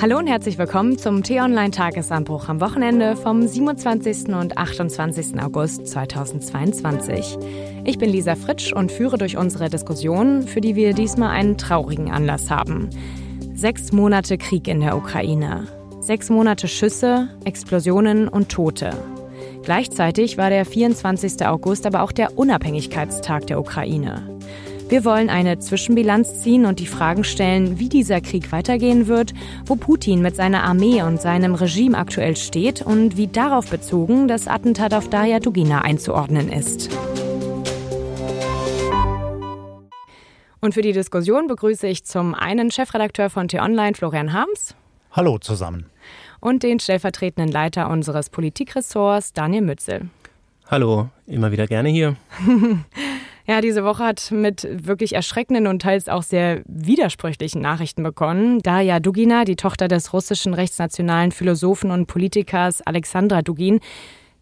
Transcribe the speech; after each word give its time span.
Hallo 0.00 0.16
und 0.16 0.28
herzlich 0.28 0.56
willkommen 0.56 0.96
zum 0.96 1.22
T-Online-Tagesanbruch 1.22 2.48
am 2.48 2.62
Wochenende 2.62 3.16
vom 3.16 3.46
27. 3.46 4.28
und 4.28 4.56
28. 4.56 5.38
August 5.38 5.88
2022. 5.88 7.36
Ich 7.84 7.98
bin 7.98 8.08
Lisa 8.08 8.34
Fritsch 8.34 8.72
und 8.72 8.90
führe 8.90 9.18
durch 9.18 9.36
unsere 9.36 9.68
Diskussion, 9.68 10.44
für 10.44 10.62
die 10.62 10.74
wir 10.74 10.94
diesmal 10.94 11.32
einen 11.32 11.58
traurigen 11.58 12.10
Anlass 12.10 12.48
haben. 12.48 12.88
Sechs 13.52 13.92
Monate 13.92 14.38
Krieg 14.38 14.68
in 14.68 14.80
der 14.80 14.96
Ukraine. 14.96 15.66
Sechs 16.00 16.30
Monate 16.30 16.66
Schüsse, 16.66 17.28
Explosionen 17.44 18.26
und 18.26 18.48
Tote. 18.48 18.92
Gleichzeitig 19.64 20.38
war 20.38 20.48
der 20.48 20.64
24. 20.64 21.46
August 21.46 21.84
aber 21.84 22.00
auch 22.00 22.12
der 22.12 22.38
Unabhängigkeitstag 22.38 23.48
der 23.48 23.60
Ukraine. 23.60 24.39
Wir 24.90 25.04
wollen 25.04 25.30
eine 25.30 25.60
Zwischenbilanz 25.60 26.40
ziehen 26.40 26.66
und 26.66 26.80
die 26.80 26.86
Fragen 26.86 27.22
stellen, 27.22 27.78
wie 27.78 27.88
dieser 27.88 28.20
Krieg 28.20 28.50
weitergehen 28.50 29.06
wird, 29.06 29.32
wo 29.64 29.76
Putin 29.76 30.20
mit 30.20 30.34
seiner 30.34 30.64
Armee 30.64 31.00
und 31.02 31.20
seinem 31.20 31.54
Regime 31.54 31.96
aktuell 31.96 32.36
steht 32.36 32.82
und 32.82 33.16
wie 33.16 33.28
darauf 33.28 33.70
bezogen 33.70 34.26
das 34.26 34.48
Attentat 34.48 34.92
auf 34.92 35.08
Daria 35.08 35.38
Dugina 35.38 35.82
einzuordnen 35.82 36.50
ist. 36.50 36.90
Und 40.60 40.74
für 40.74 40.82
die 40.82 40.92
Diskussion 40.92 41.46
begrüße 41.46 41.86
ich 41.86 42.02
zum 42.02 42.34
einen 42.34 42.72
Chefredakteur 42.72 43.30
von 43.30 43.46
T-Online, 43.46 43.94
Florian 43.94 44.32
Harms. 44.32 44.74
Hallo 45.12 45.38
zusammen. 45.38 45.86
Und 46.40 46.64
den 46.64 46.80
stellvertretenden 46.80 47.52
Leiter 47.52 47.88
unseres 47.90 48.28
Politikressorts, 48.28 49.34
Daniel 49.34 49.62
Mützel. 49.62 50.10
Hallo, 50.66 51.10
immer 51.28 51.52
wieder 51.52 51.68
gerne 51.68 51.90
hier. 51.90 52.16
Ja, 53.50 53.60
diese 53.60 53.82
Woche 53.82 54.04
hat 54.04 54.30
mit 54.30 54.64
wirklich 54.70 55.16
erschreckenden 55.16 55.66
und 55.66 55.82
teils 55.82 56.08
auch 56.08 56.22
sehr 56.22 56.62
widersprüchlichen 56.66 57.60
Nachrichten 57.60 58.04
begonnen. 58.04 58.60
Daria 58.60 59.00
Dugina, 59.00 59.44
die 59.44 59.56
Tochter 59.56 59.88
des 59.88 60.12
russischen 60.12 60.54
rechtsnationalen 60.54 61.32
Philosophen 61.32 61.90
und 61.90 62.06
Politikers 62.06 62.80
Alexandra 62.80 63.42
Dugin, 63.42 63.80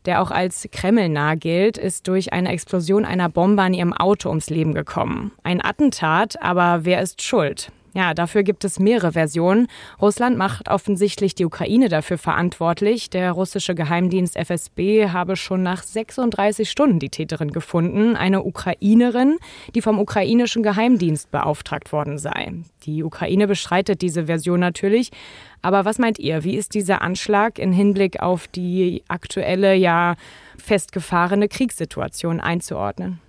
der 0.05 0.21
auch 0.21 0.31
als 0.31 0.69
Kreml-nah 0.71 1.37
gilt, 1.37 1.79
ist 1.79 2.07
durch 2.07 2.35
eine 2.35 2.51
Explosion 2.51 3.07
einer 3.07 3.31
Bombe 3.31 3.63
an 3.63 3.73
ihrem 3.73 3.95
Auto 3.95 4.29
ums 4.29 4.51
Leben 4.51 4.75
gekommen. 4.75 5.33
Ein 5.43 5.65
Attentat, 5.65 6.43
aber 6.43 6.85
wer 6.85 7.01
ist 7.01 7.23
schuld? 7.23 7.73
Ja, 7.95 8.13
dafür 8.15 8.43
gibt 8.43 8.65
es 8.65 8.79
mehrere 8.79 9.13
Versionen. 9.13 9.67
Russland 10.01 10.37
macht 10.37 10.69
offensichtlich 10.69 11.35
die 11.35 11.47
Ukraine 11.47 11.89
dafür 11.89 12.19
verantwortlich. 12.19 13.11
Der 13.11 13.33
russische 13.33 13.75
Geheimdienst 13.75 14.37
FSB 14.37 15.09
habe 15.09 15.37
schon 15.37 15.63
nach 15.63 15.83
36 15.83 16.71
Stunden 16.71 16.99
die 16.99 17.09
Täterin 17.09 17.51
gefunden, 17.51 18.15
eine 18.15 18.43
Ukrainerin, 18.43 19.39
die 19.75 19.83
vom 19.83 19.99
ukrainischen 19.99 20.63
Geheimdienst 20.63 21.31
beauftragt 21.31 21.93
worden 21.93 22.19
sei. 22.19 22.53
Die 22.85 23.03
Ukraine 23.03 23.47
bestreitet 23.47 24.03
diese 24.03 24.27
Version 24.27 24.61
natürlich. 24.61 25.11
Aber 25.63 25.85
was 25.85 25.99
meint 25.99 26.19
ihr? 26.19 26.45
Wie 26.45 26.57
ist 26.57 26.75
dieser 26.75 27.03
Anschlag 27.03 27.59
in 27.59 27.73
Hinblick 27.73 28.21
auf 28.21 28.49
die 28.49 29.03
aktuelle, 29.09 29.75
ja 29.75 30.15
festgefahrene 30.59 31.49
Kriegssituation 31.49 32.41
einzuordnen? 32.41 33.21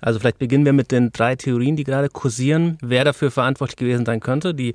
Also 0.00 0.18
vielleicht 0.18 0.38
beginnen 0.38 0.64
wir 0.64 0.72
mit 0.72 0.90
den 0.92 1.12
drei 1.12 1.36
Theorien, 1.36 1.76
die 1.76 1.84
gerade 1.84 2.08
kursieren, 2.08 2.78
wer 2.80 3.04
dafür 3.04 3.30
verantwortlich 3.30 3.76
gewesen 3.76 4.06
sein 4.06 4.20
könnte. 4.20 4.54
Die 4.54 4.74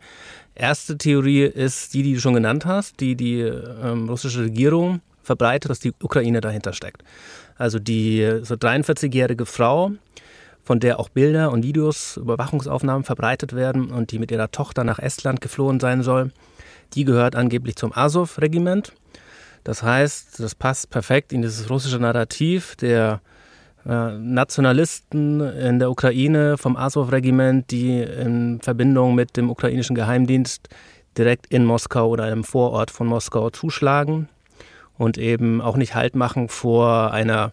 erste 0.54 0.98
Theorie 0.98 1.44
ist 1.44 1.94
die, 1.94 2.04
die 2.04 2.14
du 2.14 2.20
schon 2.20 2.34
genannt 2.34 2.66
hast, 2.66 3.00
die 3.00 3.16
die 3.16 3.42
ähm, 3.42 4.10
russische 4.10 4.44
Regierung 4.44 5.02
verbreitet, 5.24 5.70
dass 5.70 5.80
die 5.80 5.94
Ukraine 6.02 6.42
dahinter 6.42 6.74
steckt. 6.74 7.04
Also 7.58 7.80
die 7.80 8.40
so 8.44 8.56
43-jährige 8.56 9.46
Frau, 9.46 9.92
von 10.64 10.80
der 10.80 11.00
auch 11.00 11.10
Bilder 11.10 11.52
und 11.52 11.64
Videos, 11.64 12.18
Überwachungsaufnahmen 12.18 13.04
verbreitet 13.04 13.54
werden 13.54 13.92
und 13.92 14.12
die 14.12 14.20
mit 14.20 14.32
ihrer 14.32 14.52
Tochter 14.52 14.84
nach 14.84 15.00
Estland 15.00 15.42
geflohen 15.42 15.80
sein 15.80 16.02
soll, 16.02 16.32
die 16.94 17.06
gehört 17.06 17.36
angeblich 17.36 17.76
zum 17.76 17.94
Azov-Regiment. 17.94 18.94
Das 19.64 19.84
heißt, 19.84 20.40
das 20.40 20.56
passt 20.56 20.90
perfekt 20.90 21.34
in 21.34 21.42
dieses 21.42 21.70
russische 21.70 22.00
Narrativ 22.00 22.76
der 22.76 23.22
Nationalisten 23.86 25.42
in 25.42 25.78
der 25.78 25.92
Ukraine 25.92 26.58
vom 26.58 26.76
Azov-Regiment, 26.76 27.70
die 27.70 28.02
in 28.02 28.60
Verbindung 28.62 29.14
mit 29.14 29.38
dem 29.38 29.52
ukrainischen 29.52 29.96
Geheimdienst 29.96 30.70
direkt 31.18 31.48
in 31.48 31.66
Moskau 31.66 32.10
oder 32.10 32.24
einem 32.24 32.44
Vorort 32.44 32.90
von 32.90 33.06
Moskau 33.06 33.52
zuschlagen 33.52 34.28
und 34.98 35.20
eben 35.20 35.62
auch 35.62 35.78
nicht 35.78 35.94
Halt 35.94 36.16
machen 36.16 36.50
vor 36.50 37.12
einer 37.12 37.52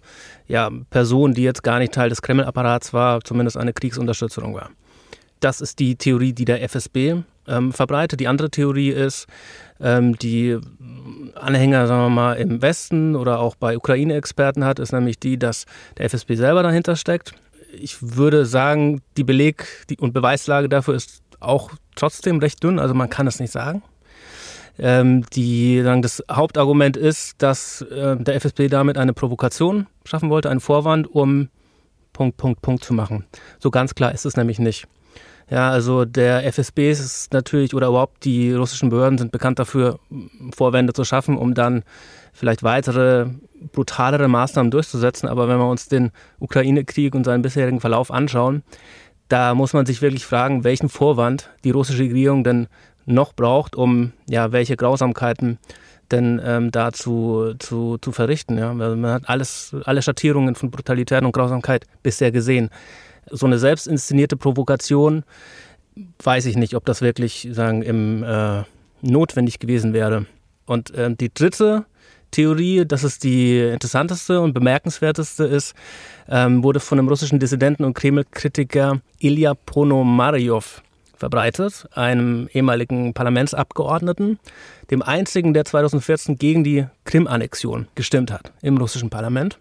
ja, 0.48 0.70
Person, 0.90 1.34
die 1.34 1.42
jetzt 1.42 1.62
gar 1.62 1.78
nicht 1.78 1.92
Teil 1.92 2.08
des 2.08 2.22
Kreml-Apparats 2.22 2.94
war, 2.94 3.20
zumindest 3.22 3.58
eine 3.58 3.74
Kriegsunterstützung 3.74 4.54
war. 4.54 4.70
Das 5.40 5.60
ist 5.60 5.80
die 5.80 5.96
Theorie, 5.96 6.32
die 6.32 6.44
der 6.44 6.62
FSB 6.62 7.16
ähm, 7.46 7.72
verbreitet. 7.72 8.20
Die 8.20 8.28
andere 8.28 8.50
Theorie 8.50 8.90
ist, 8.90 9.26
ähm, 9.80 10.16
die 10.16 10.58
Anhänger, 11.34 11.86
sagen 11.86 12.02
wir 12.02 12.10
mal, 12.10 12.34
im 12.34 12.62
Westen 12.62 13.16
oder 13.16 13.40
auch 13.40 13.56
bei 13.56 13.76
Ukraine-Experten 13.76 14.64
hat, 14.64 14.78
ist 14.78 14.92
nämlich 14.92 15.18
die, 15.18 15.38
dass 15.38 15.66
der 15.98 16.06
FSB 16.06 16.36
selber 16.36 16.62
dahinter 16.62 16.96
steckt. 16.96 17.34
Ich 17.72 17.96
würde 18.00 18.46
sagen, 18.46 19.00
die 19.16 19.24
Beleg 19.24 19.66
und 19.98 20.12
Beweislage 20.12 20.68
dafür 20.68 20.94
ist 20.94 21.22
auch 21.40 21.70
trotzdem 21.96 22.38
recht 22.38 22.62
dünn, 22.62 22.78
also 22.78 22.94
man 22.94 23.10
kann 23.10 23.26
es 23.26 23.40
nicht 23.40 23.50
sagen. 23.50 23.82
Ähm, 24.78 25.24
die, 25.34 25.82
sagen, 25.82 26.00
das 26.00 26.22
Hauptargument 26.30 26.96
ist, 26.96 27.42
dass 27.42 27.82
äh, 27.82 28.16
der 28.16 28.36
FSB 28.36 28.68
damit 28.68 28.96
eine 28.96 29.12
Provokation 29.12 29.86
schaffen 30.04 30.30
wollte, 30.30 30.48
einen 30.48 30.60
Vorwand, 30.60 31.12
um 31.12 31.48
Punkt, 32.12 32.36
Punkt, 32.36 32.62
Punkt 32.62 32.84
zu 32.84 32.94
machen. 32.94 33.24
So 33.58 33.70
ganz 33.70 33.94
klar 33.94 34.12
ist 34.12 34.24
es 34.24 34.36
nämlich 34.36 34.58
nicht. 34.58 34.86
Ja, 35.52 35.68
also 35.68 36.06
der 36.06 36.46
FSB 36.46 36.90
ist 36.90 37.34
natürlich 37.34 37.74
oder 37.74 37.88
überhaupt 37.88 38.24
die 38.24 38.54
russischen 38.54 38.88
Behörden 38.88 39.18
sind 39.18 39.32
bekannt 39.32 39.58
dafür, 39.58 39.98
Vorwände 40.56 40.94
zu 40.94 41.04
schaffen, 41.04 41.36
um 41.36 41.52
dann 41.52 41.82
vielleicht 42.32 42.62
weitere 42.62 43.26
brutalere 43.70 44.28
Maßnahmen 44.28 44.70
durchzusetzen. 44.70 45.28
Aber 45.28 45.48
wenn 45.48 45.58
wir 45.58 45.68
uns 45.68 45.88
den 45.88 46.10
Ukraine-Krieg 46.38 47.14
und 47.14 47.24
seinen 47.24 47.42
bisherigen 47.42 47.80
Verlauf 47.80 48.10
anschauen, 48.10 48.62
da 49.28 49.54
muss 49.54 49.74
man 49.74 49.84
sich 49.84 50.00
wirklich 50.00 50.24
fragen, 50.24 50.64
welchen 50.64 50.88
Vorwand 50.88 51.50
die 51.64 51.70
russische 51.70 52.04
Regierung 52.04 52.44
denn 52.44 52.66
noch 53.04 53.34
braucht, 53.34 53.76
um 53.76 54.12
ja 54.30 54.52
welche 54.52 54.78
Grausamkeiten 54.78 55.58
denn 56.10 56.40
ähm, 56.42 56.70
da 56.70 56.92
zu, 56.92 57.52
zu, 57.58 57.98
zu 57.98 58.10
verrichten. 58.12 58.56
Ja? 58.56 58.72
Man 58.72 59.04
hat 59.06 59.28
alles, 59.28 59.76
alle 59.84 60.00
Schattierungen 60.00 60.54
von 60.54 60.70
Brutalität 60.70 61.22
und 61.22 61.32
Grausamkeit 61.32 61.84
bisher 62.02 62.32
gesehen 62.32 62.70
so 63.30 63.46
eine 63.46 63.58
selbst 63.58 63.86
inszenierte 63.86 64.36
Provokation, 64.36 65.24
weiß 66.22 66.46
ich 66.46 66.56
nicht, 66.56 66.74
ob 66.74 66.84
das 66.84 67.02
wirklich 67.02 67.48
sagen, 67.52 67.82
im, 67.82 68.22
äh, 68.24 68.62
notwendig 69.02 69.58
gewesen 69.58 69.92
wäre. 69.92 70.26
Und 70.66 70.94
äh, 70.94 71.14
die 71.14 71.32
dritte 71.32 71.84
Theorie, 72.30 72.84
das 72.86 73.04
ist 73.04 73.24
die 73.24 73.58
interessanteste 73.60 74.40
und 74.40 74.54
bemerkenswerteste 74.54 75.44
ist, 75.44 75.74
ähm, 76.28 76.62
wurde 76.62 76.80
von 76.80 76.96
dem 76.96 77.08
russischen 77.08 77.38
Dissidenten 77.38 77.84
und 77.84 77.94
Kreml-Kritiker 77.94 79.00
Ilya 79.18 79.54
Ponomaryov 79.54 80.82
verbreitet, 81.14 81.86
einem 81.92 82.48
ehemaligen 82.52 83.14
Parlamentsabgeordneten, 83.14 84.40
dem 84.90 85.02
einzigen, 85.02 85.54
der 85.54 85.64
2014 85.64 86.36
gegen 86.36 86.64
die 86.64 86.86
Krim-Annexion 87.04 87.86
gestimmt 87.94 88.32
hat 88.32 88.52
im 88.62 88.76
russischen 88.78 89.10
Parlament. 89.10 89.58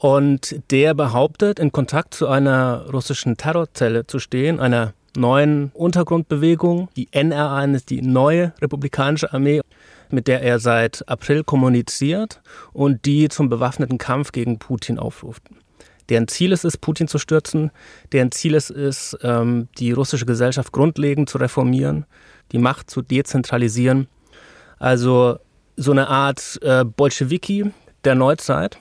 Und 0.00 0.62
der 0.70 0.94
behauptet, 0.94 1.58
in 1.58 1.72
Kontakt 1.72 2.14
zu 2.14 2.26
einer 2.26 2.86
russischen 2.90 3.36
Terrorzelle 3.36 4.06
zu 4.06 4.18
stehen, 4.18 4.58
einer 4.58 4.94
neuen 5.14 5.72
Untergrundbewegung. 5.74 6.88
Die 6.96 7.08
NRA 7.12 7.64
ist 7.64 7.90
die 7.90 8.00
neue 8.00 8.54
republikanische 8.62 9.30
Armee, 9.34 9.60
mit 10.08 10.26
der 10.26 10.40
er 10.40 10.58
seit 10.58 11.06
April 11.06 11.44
kommuniziert 11.44 12.40
und 12.72 13.04
die 13.04 13.28
zum 13.28 13.50
bewaffneten 13.50 13.98
Kampf 13.98 14.32
gegen 14.32 14.58
Putin 14.58 14.98
aufruft. 14.98 15.42
Deren 16.08 16.28
Ziel 16.28 16.52
ist 16.52 16.64
es, 16.64 16.78
Putin 16.78 17.06
zu 17.06 17.18
stürzen. 17.18 17.70
Deren 18.12 18.32
Ziel 18.32 18.54
ist 18.54 18.70
es, 18.70 19.14
ähm, 19.22 19.68
die 19.78 19.92
russische 19.92 20.24
Gesellschaft 20.24 20.72
grundlegend 20.72 21.28
zu 21.28 21.36
reformieren, 21.36 22.06
die 22.52 22.58
Macht 22.58 22.88
zu 22.88 23.02
dezentralisieren. 23.02 24.08
Also 24.78 25.36
so 25.76 25.90
eine 25.90 26.08
Art 26.08 26.58
äh, 26.62 26.86
Bolschewiki 26.86 27.70
der 28.04 28.14
Neuzeit. 28.14 28.78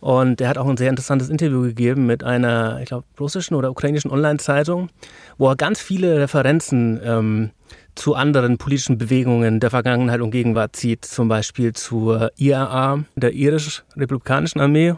Und 0.00 0.40
er 0.40 0.48
hat 0.48 0.58
auch 0.58 0.68
ein 0.68 0.76
sehr 0.76 0.90
interessantes 0.90 1.28
Interview 1.28 1.62
gegeben 1.62 2.06
mit 2.06 2.22
einer, 2.22 2.78
ich 2.80 2.86
glaube, 2.86 3.06
russischen 3.18 3.54
oder 3.54 3.70
ukrainischen 3.70 4.10
Online-Zeitung, 4.10 4.90
wo 5.38 5.48
er 5.48 5.56
ganz 5.56 5.80
viele 5.80 6.20
Referenzen 6.20 7.00
ähm, 7.02 7.50
zu 7.96 8.14
anderen 8.14 8.58
politischen 8.58 8.96
Bewegungen 8.96 9.58
der 9.58 9.70
Vergangenheit 9.70 10.20
und 10.20 10.30
Gegenwart 10.30 10.76
zieht, 10.76 11.04
zum 11.04 11.28
Beispiel 11.28 11.72
zur 11.72 12.30
IRA, 12.36 13.04
der 13.16 13.32
irisch-republikanischen 13.32 14.60
Armee, 14.60 14.94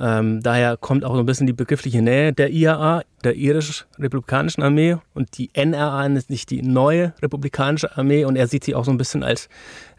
Ähm, 0.00 0.42
daher 0.42 0.76
kommt 0.76 1.04
auch 1.04 1.14
so 1.14 1.20
ein 1.20 1.26
bisschen 1.26 1.46
die 1.46 1.52
begriffliche 1.52 2.02
Nähe 2.02 2.32
der 2.32 2.50
IAA, 2.50 3.02
der 3.24 3.34
irisch-republikanischen 3.34 4.62
Armee. 4.62 4.96
Und 5.14 5.36
die 5.38 5.50
NRA 5.54 6.06
ist 6.06 6.30
nicht 6.30 6.50
die 6.50 6.62
neue 6.62 7.14
republikanische 7.20 7.96
Armee. 7.96 8.24
Und 8.24 8.36
er 8.36 8.46
sieht 8.46 8.64
sie 8.64 8.74
auch 8.74 8.84
so 8.84 8.90
ein 8.90 8.98
bisschen 8.98 9.24
als 9.24 9.48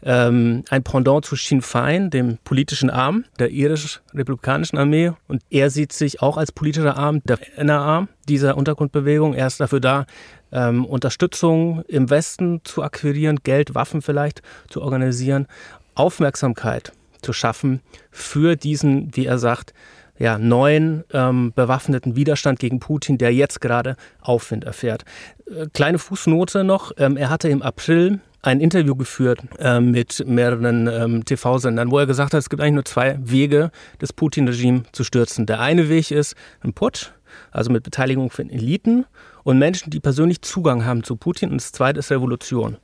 ähm, 0.02 0.64
ein 0.70 0.82
Pendant 0.82 1.24
zu 1.24 1.36
Sinn 1.36 1.60
Fein, 1.60 2.10
dem 2.10 2.38
politischen 2.44 2.88
Arm 2.88 3.24
der 3.38 3.50
irisch-republikanischen 3.50 4.78
Armee. 4.78 5.12
Und 5.28 5.42
er 5.50 5.70
sieht 5.70 5.92
sich 5.92 6.22
auch 6.22 6.38
als 6.38 6.52
politischer 6.52 6.96
Arm 6.96 7.20
der 7.24 7.38
NRA, 7.56 8.08
dieser 8.28 8.56
Untergrundbewegung. 8.56 9.34
Er 9.34 9.48
ist 9.48 9.60
dafür 9.60 9.80
da, 9.80 10.06
ähm, 10.52 10.84
Unterstützung 10.84 11.82
im 11.86 12.10
Westen 12.10 12.60
zu 12.64 12.82
akquirieren, 12.82 13.40
Geld, 13.44 13.74
Waffen 13.74 14.02
vielleicht 14.02 14.42
zu 14.68 14.82
organisieren, 14.82 15.46
Aufmerksamkeit 15.94 16.92
zu 17.20 17.32
schaffen 17.32 17.80
für 18.10 18.56
diesen, 18.56 19.14
wie 19.16 19.26
er 19.26 19.38
sagt, 19.38 19.72
ja, 20.18 20.38
neuen 20.38 21.04
ähm, 21.12 21.52
bewaffneten 21.54 22.14
Widerstand 22.14 22.58
gegen 22.58 22.78
Putin, 22.78 23.16
der 23.16 23.32
jetzt 23.32 23.62
gerade 23.62 23.96
Aufwind 24.20 24.64
erfährt. 24.64 25.04
Äh, 25.46 25.66
kleine 25.72 25.98
Fußnote 25.98 26.62
noch, 26.62 26.92
ähm, 26.98 27.16
er 27.16 27.30
hatte 27.30 27.48
im 27.48 27.62
April 27.62 28.20
ein 28.42 28.60
Interview 28.60 28.94
geführt 28.94 29.40
äh, 29.58 29.80
mit 29.80 30.22
mehreren 30.26 30.86
ähm, 30.88 31.24
TV-Sendern, 31.24 31.90
wo 31.90 31.98
er 31.98 32.06
gesagt 32.06 32.34
hat, 32.34 32.38
es 32.38 32.50
gibt 32.50 32.60
eigentlich 32.60 32.74
nur 32.74 32.84
zwei 32.84 33.18
Wege, 33.22 33.70
das 33.98 34.12
Putin-Regime 34.12 34.84
zu 34.92 35.04
stürzen. 35.04 35.46
Der 35.46 35.60
eine 35.60 35.88
Weg 35.88 36.10
ist 36.10 36.34
ein 36.60 36.74
Putsch, 36.74 37.12
also 37.50 37.70
mit 37.70 37.82
Beteiligung 37.82 38.30
von 38.30 38.50
Eliten 38.50 39.06
und 39.42 39.58
Menschen, 39.58 39.90
die 39.90 40.00
persönlich 40.00 40.42
Zugang 40.42 40.84
haben 40.84 41.02
zu 41.02 41.16
Putin. 41.16 41.50
Und 41.50 41.60
das 41.60 41.72
zweite 41.72 42.00
ist 42.00 42.10
Revolution. 42.10 42.76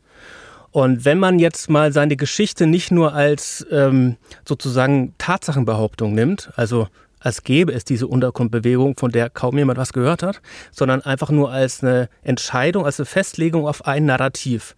Und 0.77 1.07
wenn 1.07 1.19
man 1.19 1.39
jetzt 1.39 1.71
mal 1.71 1.91
seine 1.91 2.17
Geschichte 2.17 2.67
nicht 2.67 2.91
nur 2.91 3.15
als 3.15 3.67
ähm, 3.71 4.19
sozusagen 4.47 5.15
Tatsachenbehauptung 5.17 6.15
nimmt, 6.15 6.51
also 6.55 6.89
als 7.19 7.45
gäbe 7.45 7.73
es 7.73 7.87
diese 7.87 8.07
Untergrundbewegung, 8.07 8.95
von 8.95 9.11
der 9.11 9.31
kaum 9.31 9.57
jemand 9.57 9.79
was 9.79 9.95
gehört 9.95 10.23
hat, 10.23 10.43
sondern 10.73 11.01
einfach 11.01 11.31
nur 11.31 11.51
als 11.51 11.83
eine 11.83 12.11
Entscheidung, 12.23 12.85
als 12.85 13.01
eine 13.01 13.07
Festlegung 13.07 13.67
auf 13.67 13.87
ein 13.87 14.05
Narrativ, 14.05 14.77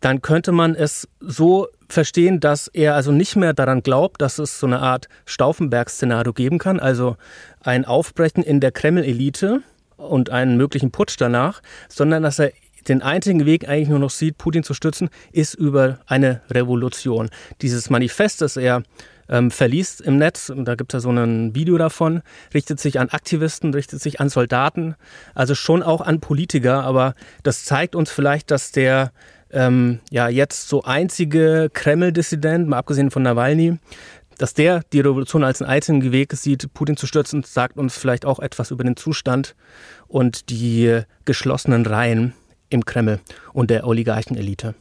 dann 0.00 0.22
könnte 0.22 0.50
man 0.50 0.74
es 0.74 1.06
so 1.20 1.68
verstehen, 1.90 2.40
dass 2.40 2.68
er 2.68 2.94
also 2.94 3.12
nicht 3.12 3.36
mehr 3.36 3.52
daran 3.52 3.82
glaubt, 3.82 4.22
dass 4.22 4.38
es 4.38 4.58
so 4.58 4.66
eine 4.66 4.78
Art 4.78 5.10
Stauffenberg-Szenario 5.26 6.32
geben 6.32 6.58
kann, 6.58 6.80
also 6.80 7.18
ein 7.60 7.84
Aufbrechen 7.84 8.42
in 8.42 8.60
der 8.60 8.72
Kreml-Elite 8.72 9.60
und 9.98 10.30
einen 10.30 10.56
möglichen 10.56 10.90
Putsch 10.90 11.16
danach, 11.18 11.60
sondern 11.90 12.22
dass 12.22 12.38
er 12.38 12.52
den 12.86 13.02
einzigen 13.02 13.46
Weg 13.46 13.68
eigentlich 13.68 13.88
nur 13.88 13.98
noch 13.98 14.10
sieht, 14.10 14.38
Putin 14.38 14.62
zu 14.62 14.74
stützen, 14.74 15.08
ist 15.32 15.54
über 15.54 15.98
eine 16.06 16.42
Revolution. 16.50 17.30
Dieses 17.60 17.90
Manifest, 17.90 18.40
das 18.42 18.56
er 18.56 18.82
ähm, 19.28 19.50
verliest 19.50 20.00
im 20.00 20.18
Netz, 20.18 20.48
und 20.50 20.64
da 20.64 20.74
gibt 20.74 20.92
es 20.92 20.98
ja 20.98 21.00
so 21.00 21.10
ein 21.10 21.54
Video 21.54 21.76
davon, 21.78 22.22
richtet 22.54 22.80
sich 22.80 22.98
an 22.98 23.10
Aktivisten, 23.10 23.74
richtet 23.74 24.00
sich 24.00 24.20
an 24.20 24.28
Soldaten, 24.28 24.94
also 25.34 25.54
schon 25.54 25.82
auch 25.82 26.00
an 26.00 26.20
Politiker, 26.20 26.84
aber 26.84 27.14
das 27.42 27.64
zeigt 27.64 27.94
uns 27.94 28.10
vielleicht, 28.10 28.50
dass 28.50 28.72
der 28.72 29.12
ähm, 29.50 30.00
ja 30.10 30.28
jetzt 30.28 30.68
so 30.68 30.82
einzige 30.82 31.70
Kreml-Dissident, 31.72 32.68
mal 32.68 32.78
abgesehen 32.78 33.10
von 33.10 33.22
Nawalny, 33.22 33.78
dass 34.38 34.54
der 34.54 34.82
die 34.92 35.00
Revolution 35.00 35.42
als 35.42 35.60
einen 35.60 35.70
einzigen 35.70 36.12
Weg 36.12 36.32
sieht, 36.32 36.72
Putin 36.72 36.96
zu 36.96 37.06
stürzen, 37.06 37.42
sagt 37.42 37.76
uns 37.76 37.98
vielleicht 37.98 38.24
auch 38.24 38.38
etwas 38.38 38.70
über 38.70 38.84
den 38.84 38.96
Zustand 38.96 39.56
und 40.06 40.48
die 40.50 41.02
geschlossenen 41.24 41.84
Reihen 41.84 42.34
im 42.70 42.84
Kreml 42.84 43.20
und 43.52 43.70
der 43.70 43.86
Oligarchenelite. 43.86 44.74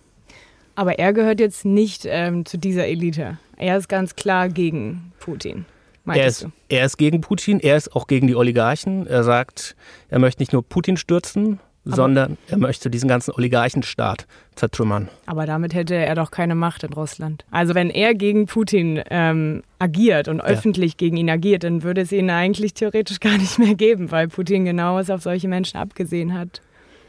Aber 0.75 0.99
er 0.99 1.11
gehört 1.13 1.39
jetzt 1.39 1.65
nicht 1.65 2.05
ähm, 2.07 2.45
zu 2.45 2.57
dieser 2.57 2.85
Elite. 2.85 3.39
Er 3.57 3.77
ist 3.77 3.89
ganz 3.89 4.15
klar 4.15 4.49
gegen 4.49 5.11
Putin. 5.19 5.65
Er 6.05 6.27
ist, 6.27 6.47
er 6.69 6.85
ist, 6.85 6.97
gegen 6.97 7.19
Putin, 7.19 7.59
er 7.59 7.75
ist 7.75 7.93
auch 7.93 8.07
gegen 8.07 8.27
die 8.27 8.35
Oligarchen. 8.35 9.07
Er 9.07 9.23
sagt, 9.23 9.75
er 10.09 10.19
möchte 10.19 10.41
nicht 10.41 10.53
nur 10.53 10.63
Putin 10.63 10.95
stürzen, 10.95 11.59
aber 11.85 11.95
sondern 11.95 12.37
er 12.47 12.57
möchte 12.57 12.89
diesen 12.89 13.09
ganzen 13.09 13.33
Oligarchenstaat 13.33 14.27
zertrümmern. 14.55 15.09
Aber 15.25 15.45
damit 15.45 15.73
hätte 15.73 15.95
er 15.95 16.15
doch 16.15 16.31
keine 16.31 16.55
Macht 16.55 16.83
in 16.83 16.93
Russland. 16.93 17.45
Also 17.51 17.75
wenn 17.75 17.89
er 17.89 18.13
gegen 18.13 18.45
Putin 18.45 19.01
ähm, 19.09 19.63
agiert 19.79 20.27
und 20.27 20.37
ja. 20.37 20.45
öffentlich 20.45 20.97
gegen 20.97 21.17
ihn 21.17 21.29
agiert, 21.29 21.63
dann 21.63 21.83
würde 21.83 22.01
es 22.01 22.11
ihn 22.11 22.29
eigentlich 22.29 22.73
theoretisch 22.73 23.19
gar 23.21 23.37
nicht 23.37 23.59
mehr 23.59 23.75
geben, 23.75 24.11
weil 24.11 24.27
Putin 24.27 24.65
genau 24.65 24.95
was 24.95 25.09
auf 25.09 25.21
solche 25.21 25.47
Menschen 25.47 25.77
abgesehen 25.77 26.33
hat. 26.33 26.61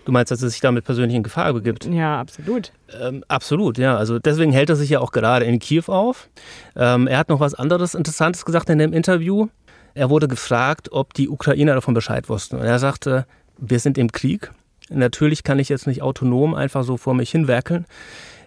Du 0.09 0.13
meinst, 0.13 0.31
dass 0.31 0.43
er 0.43 0.49
sich 0.49 0.63
damit 0.63 0.87
persönlich 0.87 1.15
in 1.15 1.23
Gefahr 1.23 1.53
begibt? 1.53 1.85
Ja, 1.85 2.19
absolut. 2.19 2.73
Ähm, 2.99 3.23
absolut, 3.29 3.77
ja. 3.77 3.95
Also 3.99 4.19
deswegen 4.19 4.53
hält 4.53 4.71
er 4.71 4.77
sich 4.77 4.89
ja 4.89 5.01
auch 5.01 5.13
gerade 5.13 5.45
in 5.45 5.59
Kiew 5.59 5.83
auf. 5.89 6.31
Ähm, 6.77 7.07
er 7.07 7.19
hat 7.19 7.29
noch 7.29 7.41
was 7.41 7.53
anderes 7.53 7.95
Interessantes 7.95 8.47
gesagt 8.47 8.71
in 8.71 8.79
dem 8.79 8.95
Interview. 8.95 9.49
Er 9.93 10.09
wurde 10.09 10.27
gefragt, 10.27 10.93
ob 10.93 11.13
die 11.13 11.29
Ukrainer 11.29 11.75
davon 11.75 11.93
Bescheid 11.93 12.31
wussten. 12.31 12.57
Und 12.57 12.65
er 12.65 12.79
sagte, 12.79 13.27
wir 13.59 13.81
sind 13.81 13.99
im 13.99 14.11
Krieg. 14.11 14.51
Natürlich 14.89 15.43
kann 15.45 15.59
ich 15.59 15.69
jetzt 15.69 15.87
nicht 15.87 16.01
autonom 16.01 16.55
einfach 16.55 16.85
so 16.85 16.97
vor 16.97 17.13
mich 17.13 17.31
hinwerkeln. 17.31 17.85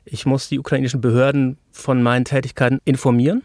Ich 0.03 0.25
muss 0.25 0.49
die 0.49 0.57
ukrainischen 0.57 0.99
Behörden 0.99 1.59
von 1.69 2.01
meinen 2.01 2.25
Tätigkeiten 2.25 2.79
informieren. 2.85 3.43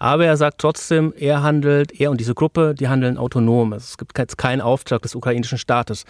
Aber 0.00 0.24
er 0.24 0.38
sagt 0.38 0.56
trotzdem, 0.56 1.12
er 1.14 1.42
handelt, 1.42 2.00
er 2.00 2.10
und 2.10 2.18
diese 2.18 2.34
Gruppe, 2.34 2.74
die 2.74 2.88
handeln 2.88 3.18
autonom. 3.18 3.74
Es 3.74 3.98
gibt 3.98 4.18
jetzt 4.18 4.38
keinen 4.38 4.62
Auftrag 4.62 5.02
des 5.02 5.14
ukrainischen 5.14 5.58
Staates. 5.58 6.06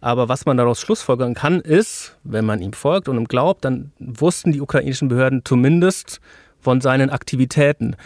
Aber 0.00 0.28
was 0.28 0.46
man 0.46 0.56
daraus 0.56 0.80
schlussfolgern 0.80 1.34
kann, 1.34 1.60
ist, 1.60 2.16
wenn 2.22 2.44
man 2.44 2.62
ihm 2.62 2.72
folgt 2.72 3.08
und 3.08 3.16
ihm 3.16 3.26
glaubt, 3.26 3.64
dann 3.64 3.90
wussten 3.98 4.52
die 4.52 4.60
ukrainischen 4.60 5.08
Behörden 5.08 5.42
zumindest 5.44 6.20
von 6.60 6.80
seinen 6.80 7.10
Aktivitäten. 7.10 7.96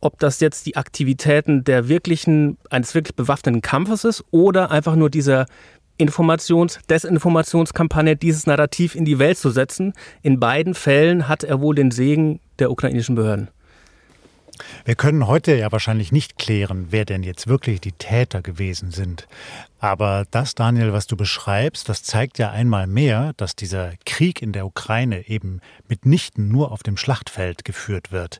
Ob 0.00 0.18
das 0.18 0.40
jetzt 0.40 0.66
die 0.66 0.76
Aktivitäten 0.76 1.64
der 1.64 1.88
wirklichen, 1.88 2.58
eines 2.68 2.94
wirklich 2.94 3.16
bewaffneten 3.16 3.62
Kampfes 3.62 4.04
ist 4.04 4.24
oder 4.30 4.70
einfach 4.70 4.94
nur 4.94 5.08
dieser 5.08 5.46
Informations-, 5.96 6.80
Desinformationskampagne, 6.90 8.14
dieses 8.14 8.46
Narrativ 8.46 8.94
in 8.94 9.06
die 9.06 9.18
Welt 9.18 9.38
zu 9.38 9.48
setzen. 9.48 9.94
In 10.20 10.38
beiden 10.38 10.74
Fällen 10.74 11.28
hat 11.28 11.44
er 11.44 11.62
wohl 11.62 11.74
den 11.74 11.90
Segen 11.90 12.40
der 12.58 12.70
ukrainischen 12.70 13.14
Behörden. 13.14 13.48
Wir 14.84 14.94
können 14.94 15.26
heute 15.26 15.56
ja 15.56 15.70
wahrscheinlich 15.72 16.12
nicht 16.12 16.38
klären, 16.38 16.88
wer 16.90 17.04
denn 17.04 17.22
jetzt 17.22 17.46
wirklich 17.46 17.80
die 17.80 17.92
Täter 17.92 18.42
gewesen 18.42 18.90
sind. 18.90 19.26
Aber 19.78 20.26
das, 20.30 20.54
Daniel, 20.54 20.92
was 20.92 21.06
du 21.06 21.16
beschreibst, 21.16 21.88
das 21.88 22.02
zeigt 22.02 22.38
ja 22.38 22.50
einmal 22.50 22.86
mehr, 22.86 23.32
dass 23.36 23.56
dieser 23.56 23.92
Krieg 24.04 24.42
in 24.42 24.52
der 24.52 24.66
Ukraine 24.66 25.28
eben 25.28 25.60
mitnichten 25.88 26.48
nur 26.48 26.72
auf 26.72 26.82
dem 26.82 26.96
Schlachtfeld 26.96 27.64
geführt 27.64 28.12
wird. 28.12 28.38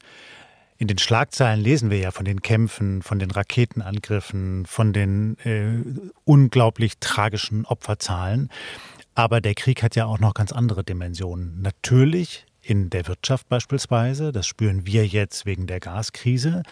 In 0.79 0.89
den 0.89 0.99
Schlagzeilen 0.99 1.61
lesen 1.61 1.91
wir 1.91 1.99
ja 1.99 2.11
von 2.11 2.27
den 2.27 2.43
Kämpfen, 2.43 3.03
von 3.03 3.19
den 3.19 3.31
Raketenangriffen, 3.31 4.67
von 4.67 4.93
den 4.93 5.39
äh, 5.39 5.83
unglaublich 6.25 6.99
tragischen 7.01 7.65
Opferzahlen. 7.65 8.51
Aber 9.15 9.41
der 9.41 9.55
Krieg 9.55 9.83
hat 9.83 9.97
ja 9.97 10.05
auch 10.05 10.19
noch 10.19 10.35
ganz 10.35 10.53
andere 10.53 10.85
Dimensionen. 10.85 11.63
Natürlich 11.63 12.45
in 12.67 12.91
der 12.91 13.07
Wirtschaft 13.07 13.49
beispielsweise. 13.49 14.33
Das 14.33 14.47
spüren 14.47 14.87
wir 14.87 15.07
jetzt 15.07 15.47
wegen 15.47 15.67
der 15.67 15.81
Gaskrise. 15.81 16.63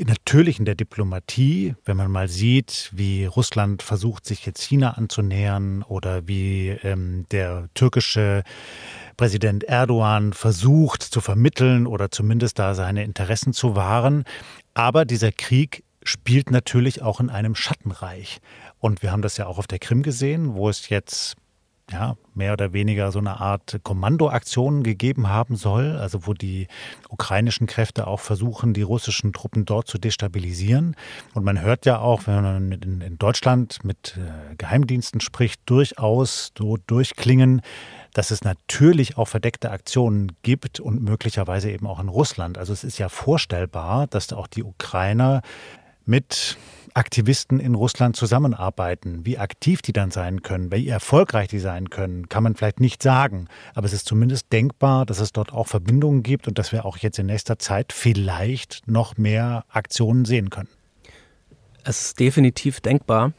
Natürlich 0.00 0.60
in 0.60 0.64
der 0.64 0.76
Diplomatie, 0.76 1.74
wenn 1.84 1.96
man 1.96 2.10
mal 2.10 2.28
sieht, 2.28 2.90
wie 2.94 3.24
Russland 3.24 3.82
versucht, 3.82 4.26
sich 4.26 4.46
jetzt 4.46 4.62
China 4.62 4.92
anzunähern 4.92 5.82
oder 5.82 6.28
wie 6.28 6.68
ähm, 6.68 7.26
der 7.32 7.68
türkische 7.74 8.44
Präsident 9.16 9.64
Erdogan 9.64 10.32
versucht 10.32 11.02
zu 11.02 11.20
vermitteln 11.20 11.88
oder 11.88 12.12
zumindest 12.12 12.60
da 12.60 12.76
seine 12.76 13.02
Interessen 13.02 13.52
zu 13.52 13.74
wahren. 13.74 14.22
Aber 14.72 15.04
dieser 15.04 15.32
Krieg 15.32 15.82
spielt 16.04 16.52
natürlich 16.52 17.02
auch 17.02 17.18
in 17.18 17.28
einem 17.28 17.56
Schattenreich. 17.56 18.38
Und 18.78 19.02
wir 19.02 19.10
haben 19.10 19.22
das 19.22 19.36
ja 19.36 19.46
auch 19.46 19.58
auf 19.58 19.66
der 19.66 19.80
Krim 19.80 20.04
gesehen, 20.04 20.54
wo 20.54 20.68
es 20.68 20.88
jetzt 20.88 21.36
ja, 21.90 22.16
mehr 22.34 22.52
oder 22.52 22.72
weniger 22.72 23.12
so 23.12 23.18
eine 23.18 23.40
Art 23.40 23.80
Kommandoaktion 23.82 24.82
gegeben 24.82 25.28
haben 25.28 25.56
soll, 25.56 25.96
also 25.96 26.26
wo 26.26 26.34
die 26.34 26.68
ukrainischen 27.08 27.66
Kräfte 27.66 28.06
auch 28.06 28.20
versuchen, 28.20 28.74
die 28.74 28.82
russischen 28.82 29.32
Truppen 29.32 29.64
dort 29.64 29.88
zu 29.88 29.98
destabilisieren. 29.98 30.96
Und 31.34 31.44
man 31.44 31.60
hört 31.60 31.86
ja 31.86 31.98
auch, 31.98 32.26
wenn 32.26 32.42
man 32.42 32.72
in, 32.72 33.18
Deutschland 33.18 33.84
mit 33.84 34.16
äh, 34.18 34.54
Geheimdiensten 34.56 35.20
spricht, 35.20 35.60
durchaus 35.66 36.52
so 36.56 36.76
durchklingen, 36.86 37.62
dass 38.12 38.30
es 38.30 38.44
natürlich 38.44 39.16
auch 39.16 39.28
verdeckte 39.28 39.70
Aktionen 39.70 40.32
gibt 40.42 40.80
und 40.80 41.02
möglicherweise 41.02 41.70
eben 41.70 41.86
auch 41.86 42.00
in 42.00 42.08
Russland. 42.08 42.58
Also 42.58 42.72
es 42.72 42.84
ist 42.84 42.98
ja 42.98 43.08
vorstellbar, 43.08 44.06
dass 44.06 44.32
auch 44.32 44.46
die 44.46 44.62
Ukrainer 44.62 45.42
mit 46.04 46.56
Aktivisten 46.94 47.60
in 47.60 47.74
Russland 47.74 48.16
zusammenarbeiten. 48.16 49.24
Wie 49.24 49.38
aktiv 49.38 49.82
die 49.82 49.92
dann 49.92 50.10
sein 50.10 50.42
können, 50.42 50.72
wie 50.72 50.88
erfolgreich 50.88 51.48
die 51.48 51.58
sein 51.58 51.90
können, 51.90 52.28
kann 52.28 52.42
man 52.42 52.54
vielleicht 52.54 52.80
nicht 52.80 53.02
sagen. 53.02 53.48
Aber 53.74 53.86
es 53.86 53.92
ist 53.92 54.06
zumindest 54.06 54.52
denkbar, 54.52 55.06
dass 55.06 55.20
es 55.20 55.32
dort 55.32 55.52
auch 55.52 55.66
Verbindungen 55.66 56.22
gibt 56.22 56.48
und 56.48 56.58
dass 56.58 56.72
wir 56.72 56.84
auch 56.84 56.98
jetzt 56.98 57.18
in 57.18 57.26
nächster 57.26 57.58
Zeit 57.58 57.92
vielleicht 57.92 58.86
noch 58.86 59.16
mehr 59.16 59.64
Aktionen 59.68 60.24
sehen 60.24 60.50
können. 60.50 60.68
Es 61.84 62.06
ist 62.06 62.20
definitiv 62.20 62.80
denkbar. 62.80 63.32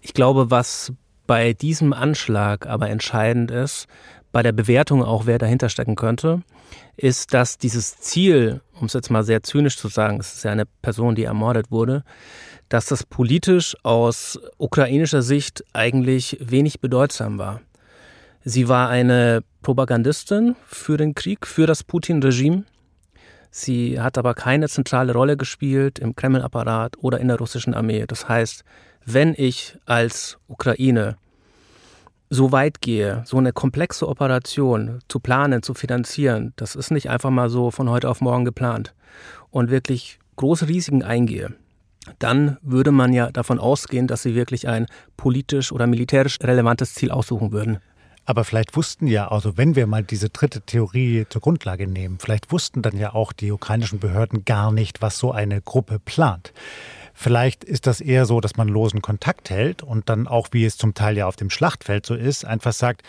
Ich 0.00 0.14
glaube, 0.14 0.50
was 0.50 0.92
bei 1.26 1.52
diesem 1.52 1.92
Anschlag 1.92 2.66
aber 2.66 2.88
entscheidend 2.88 3.50
ist, 3.50 3.86
bei 4.32 4.42
der 4.42 4.52
Bewertung 4.52 5.02
auch, 5.02 5.26
wer 5.26 5.38
dahinter 5.38 5.68
stecken 5.68 5.96
könnte, 5.96 6.42
ist, 6.96 7.32
dass 7.34 7.58
dieses 7.58 7.98
Ziel, 7.98 8.60
um 8.78 8.86
es 8.86 8.92
jetzt 8.92 9.10
mal 9.10 9.24
sehr 9.24 9.42
zynisch 9.42 9.76
zu 9.76 9.88
sagen, 9.88 10.20
es 10.20 10.34
ist 10.34 10.44
ja 10.44 10.52
eine 10.52 10.66
Person, 10.66 11.14
die 11.14 11.24
ermordet 11.24 11.70
wurde, 11.70 12.04
dass 12.68 12.86
das 12.86 13.04
politisch 13.04 13.76
aus 13.82 14.38
ukrainischer 14.58 15.22
Sicht 15.22 15.64
eigentlich 15.72 16.36
wenig 16.40 16.80
bedeutsam 16.80 17.38
war. 17.38 17.60
Sie 18.44 18.68
war 18.68 18.88
eine 18.88 19.42
Propagandistin 19.62 20.56
für 20.66 20.96
den 20.96 21.14
Krieg, 21.14 21.46
für 21.46 21.66
das 21.66 21.82
Putin-Regime. 21.82 22.64
Sie 23.50 24.00
hat 24.00 24.18
aber 24.18 24.34
keine 24.34 24.68
zentrale 24.68 25.12
Rolle 25.12 25.36
gespielt 25.36 25.98
im 25.98 26.14
Kreml-Apparat 26.14 26.96
oder 26.98 27.18
in 27.18 27.28
der 27.28 27.38
russischen 27.38 27.74
Armee. 27.74 28.04
Das 28.06 28.28
heißt, 28.28 28.62
wenn 29.04 29.34
ich 29.36 29.76
als 29.86 30.38
Ukraine 30.48 31.16
so 32.30 32.52
weit 32.52 32.80
gehe, 32.80 33.22
so 33.24 33.38
eine 33.38 33.52
komplexe 33.52 34.08
Operation 34.08 35.00
zu 35.08 35.20
planen, 35.20 35.62
zu 35.62 35.74
finanzieren, 35.74 36.52
das 36.56 36.74
ist 36.74 36.90
nicht 36.90 37.10
einfach 37.10 37.30
mal 37.30 37.48
so 37.48 37.70
von 37.70 37.88
heute 37.88 38.08
auf 38.08 38.20
morgen 38.20 38.44
geplant 38.44 38.94
und 39.50 39.70
wirklich 39.70 40.18
große 40.36 40.68
Risiken 40.68 41.02
eingehe, 41.02 41.54
dann 42.18 42.58
würde 42.62 42.92
man 42.92 43.12
ja 43.12 43.30
davon 43.30 43.58
ausgehen, 43.58 44.06
dass 44.06 44.22
sie 44.22 44.34
wirklich 44.34 44.68
ein 44.68 44.86
politisch 45.16 45.72
oder 45.72 45.86
militärisch 45.86 46.38
relevantes 46.42 46.94
Ziel 46.94 47.10
aussuchen 47.10 47.52
würden. 47.52 47.78
Aber 48.24 48.44
vielleicht 48.44 48.76
wussten 48.76 49.06
ja, 49.06 49.28
also 49.28 49.56
wenn 49.56 49.74
wir 49.74 49.86
mal 49.86 50.02
diese 50.02 50.28
dritte 50.28 50.60
Theorie 50.60 51.24
zur 51.30 51.40
Grundlage 51.40 51.86
nehmen, 51.86 52.18
vielleicht 52.18 52.52
wussten 52.52 52.82
dann 52.82 52.98
ja 52.98 53.14
auch 53.14 53.32
die 53.32 53.50
ukrainischen 53.50 54.00
Behörden 54.00 54.44
gar 54.44 54.70
nicht, 54.70 55.00
was 55.00 55.18
so 55.18 55.32
eine 55.32 55.62
Gruppe 55.62 55.98
plant. 55.98 56.52
Vielleicht 57.20 57.64
ist 57.64 57.88
das 57.88 58.00
eher 58.00 58.26
so, 58.26 58.40
dass 58.40 58.54
man 58.54 58.68
losen 58.68 59.02
Kontakt 59.02 59.50
hält 59.50 59.82
und 59.82 60.08
dann 60.08 60.28
auch, 60.28 60.50
wie 60.52 60.64
es 60.64 60.76
zum 60.76 60.94
Teil 60.94 61.16
ja 61.16 61.26
auf 61.26 61.34
dem 61.34 61.50
Schlachtfeld 61.50 62.06
so 62.06 62.14
ist, 62.14 62.44
einfach 62.44 62.72
sagt, 62.72 63.02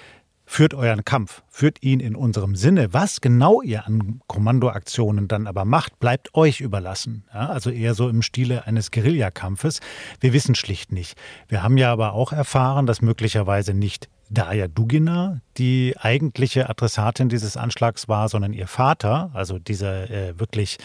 führt 0.47 0.73
euren 0.73 1.05
Kampf, 1.05 1.43
führt 1.47 1.83
ihn 1.83 1.99
in 1.99 2.15
unserem 2.15 2.55
Sinne. 2.55 2.91
Was 2.91 3.21
genau 3.21 3.61
ihr 3.61 3.85
an 3.85 4.19
Kommandoaktionen 4.25 5.27
dann 5.27 5.45
aber 5.45 5.63
macht, 5.63 5.99
bleibt 5.99 6.33
euch 6.33 6.59
überlassen. 6.59 7.23
Ja, 7.31 7.49
also 7.49 7.69
eher 7.69 7.93
so 7.93 8.09
im 8.09 8.23
Stile 8.23 8.65
eines 8.65 8.89
Guerillakampfes. 8.89 9.79
Wir 10.19 10.33
wissen 10.33 10.55
schlicht 10.55 10.91
nicht. 10.91 11.15
Wir 11.47 11.61
haben 11.61 11.77
ja 11.77 11.91
aber 11.91 12.13
auch 12.13 12.33
erfahren, 12.33 12.87
dass 12.87 13.03
möglicherweise 13.03 13.75
nicht 13.75 14.09
Daya 14.31 14.67
Dugina 14.67 15.41
die 15.59 15.93
eigentliche 15.99 16.67
Adressatin 16.67 17.29
dieses 17.29 17.57
Anschlags 17.57 18.07
war, 18.07 18.27
sondern 18.27 18.53
ihr 18.53 18.67
Vater, 18.67 19.29
also 19.35 19.59
dieser 19.59 20.09
äh, 20.09 20.39
wirklich 20.39 20.79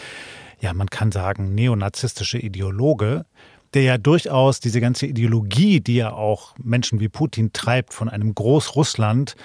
ja, 0.65 0.73
man 0.73 0.89
kann 0.89 1.11
sagen, 1.11 1.53
neonazistische 1.53 2.39
Ideologe, 2.39 3.27
der 3.75 3.83
ja 3.83 3.97
durchaus 3.99 4.59
diese 4.59 4.81
ganze 4.81 5.05
Ideologie, 5.05 5.79
die 5.79 5.97
ja 5.97 6.11
auch 6.11 6.55
Menschen 6.57 6.99
wie 6.99 7.07
Putin 7.07 7.53
treibt, 7.53 7.93
von 7.93 8.09
einem 8.09 8.33
Großrussland 8.33 9.35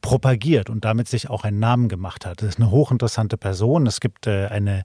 propagiert 0.00 0.70
und 0.70 0.86
damit 0.86 1.06
sich 1.06 1.28
auch 1.28 1.44
einen 1.44 1.58
Namen 1.58 1.90
gemacht 1.90 2.24
hat. 2.24 2.40
Das 2.40 2.48
ist 2.48 2.60
eine 2.60 2.70
hochinteressante 2.70 3.36
Person. 3.36 3.86
Es 3.86 4.00
gibt 4.00 4.26
äh, 4.26 4.46
eine 4.46 4.84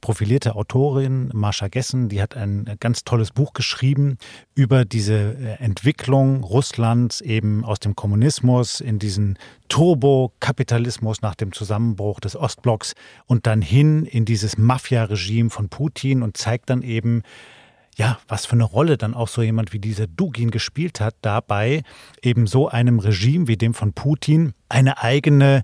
profilierte 0.00 0.54
Autorin, 0.56 1.30
Marsha 1.32 1.68
Gessen, 1.68 2.08
die 2.08 2.20
hat 2.20 2.36
ein 2.36 2.76
ganz 2.80 3.04
tolles 3.04 3.30
Buch 3.30 3.52
geschrieben 3.52 4.18
über 4.54 4.84
diese 4.84 5.14
äh, 5.14 5.62
Entwicklung 5.62 6.42
Russlands 6.42 7.20
eben 7.20 7.64
aus 7.64 7.78
dem 7.80 7.94
Kommunismus 7.96 8.80
in 8.80 8.98
diesen 8.98 9.38
Turbokapitalismus 9.68 11.22
nach 11.22 11.34
dem 11.34 11.52
Zusammenbruch 11.52 12.20
des 12.20 12.36
Ostblocks 12.36 12.94
und 13.26 13.46
dann 13.46 13.62
hin 13.62 14.04
in 14.04 14.24
dieses 14.24 14.58
Mafia-Regime 14.58 15.50
von 15.50 15.68
Putin 15.68 16.22
und 16.22 16.36
zeigt 16.36 16.70
dann 16.70 16.82
eben, 16.82 17.22
ja, 17.96 18.18
was 18.28 18.46
für 18.46 18.54
eine 18.54 18.64
Rolle 18.64 18.96
dann 18.96 19.14
auch 19.14 19.28
so 19.28 19.42
jemand 19.42 19.72
wie 19.72 19.78
dieser 19.78 20.06
Dugin 20.06 20.50
gespielt 20.50 21.00
hat, 21.00 21.14
dabei 21.22 21.82
eben 22.22 22.46
so 22.46 22.68
einem 22.68 22.98
Regime 22.98 23.46
wie 23.48 23.56
dem 23.56 23.74
von 23.74 23.92
Putin 23.92 24.54
eine 24.68 25.02
eigene 25.02 25.62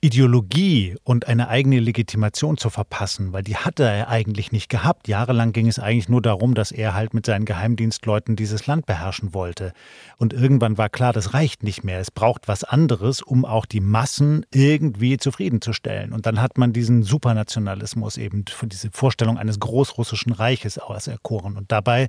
Ideologie 0.00 0.96
und 1.02 1.26
eine 1.26 1.48
eigene 1.48 1.80
Legitimation 1.80 2.56
zu 2.56 2.70
verpassen, 2.70 3.32
weil 3.32 3.42
die 3.42 3.56
hatte 3.56 3.82
er 3.82 4.08
eigentlich 4.08 4.52
nicht 4.52 4.68
gehabt. 4.68 5.08
Jahrelang 5.08 5.52
ging 5.52 5.66
es 5.66 5.80
eigentlich 5.80 6.08
nur 6.08 6.22
darum, 6.22 6.54
dass 6.54 6.70
er 6.70 6.94
halt 6.94 7.14
mit 7.14 7.26
seinen 7.26 7.44
Geheimdienstleuten 7.44 8.36
dieses 8.36 8.68
Land 8.68 8.86
beherrschen 8.86 9.34
wollte. 9.34 9.72
Und 10.16 10.32
irgendwann 10.32 10.78
war 10.78 10.88
klar, 10.88 11.12
das 11.12 11.34
reicht 11.34 11.64
nicht 11.64 11.82
mehr. 11.82 11.98
Es 11.98 12.12
braucht 12.12 12.46
was 12.46 12.62
anderes, 12.62 13.22
um 13.22 13.44
auch 13.44 13.66
die 13.66 13.80
Massen 13.80 14.46
irgendwie 14.52 15.16
zufriedenzustellen. 15.16 16.12
Und 16.12 16.26
dann 16.26 16.40
hat 16.40 16.58
man 16.58 16.72
diesen 16.72 17.02
Supernationalismus 17.02 18.18
eben, 18.18 18.44
diese 18.66 18.90
Vorstellung 18.92 19.36
eines 19.36 19.58
großrussischen 19.58 20.32
Reiches 20.32 20.78
auserkoren. 20.78 21.56
Und 21.56 21.72
dabei 21.72 22.08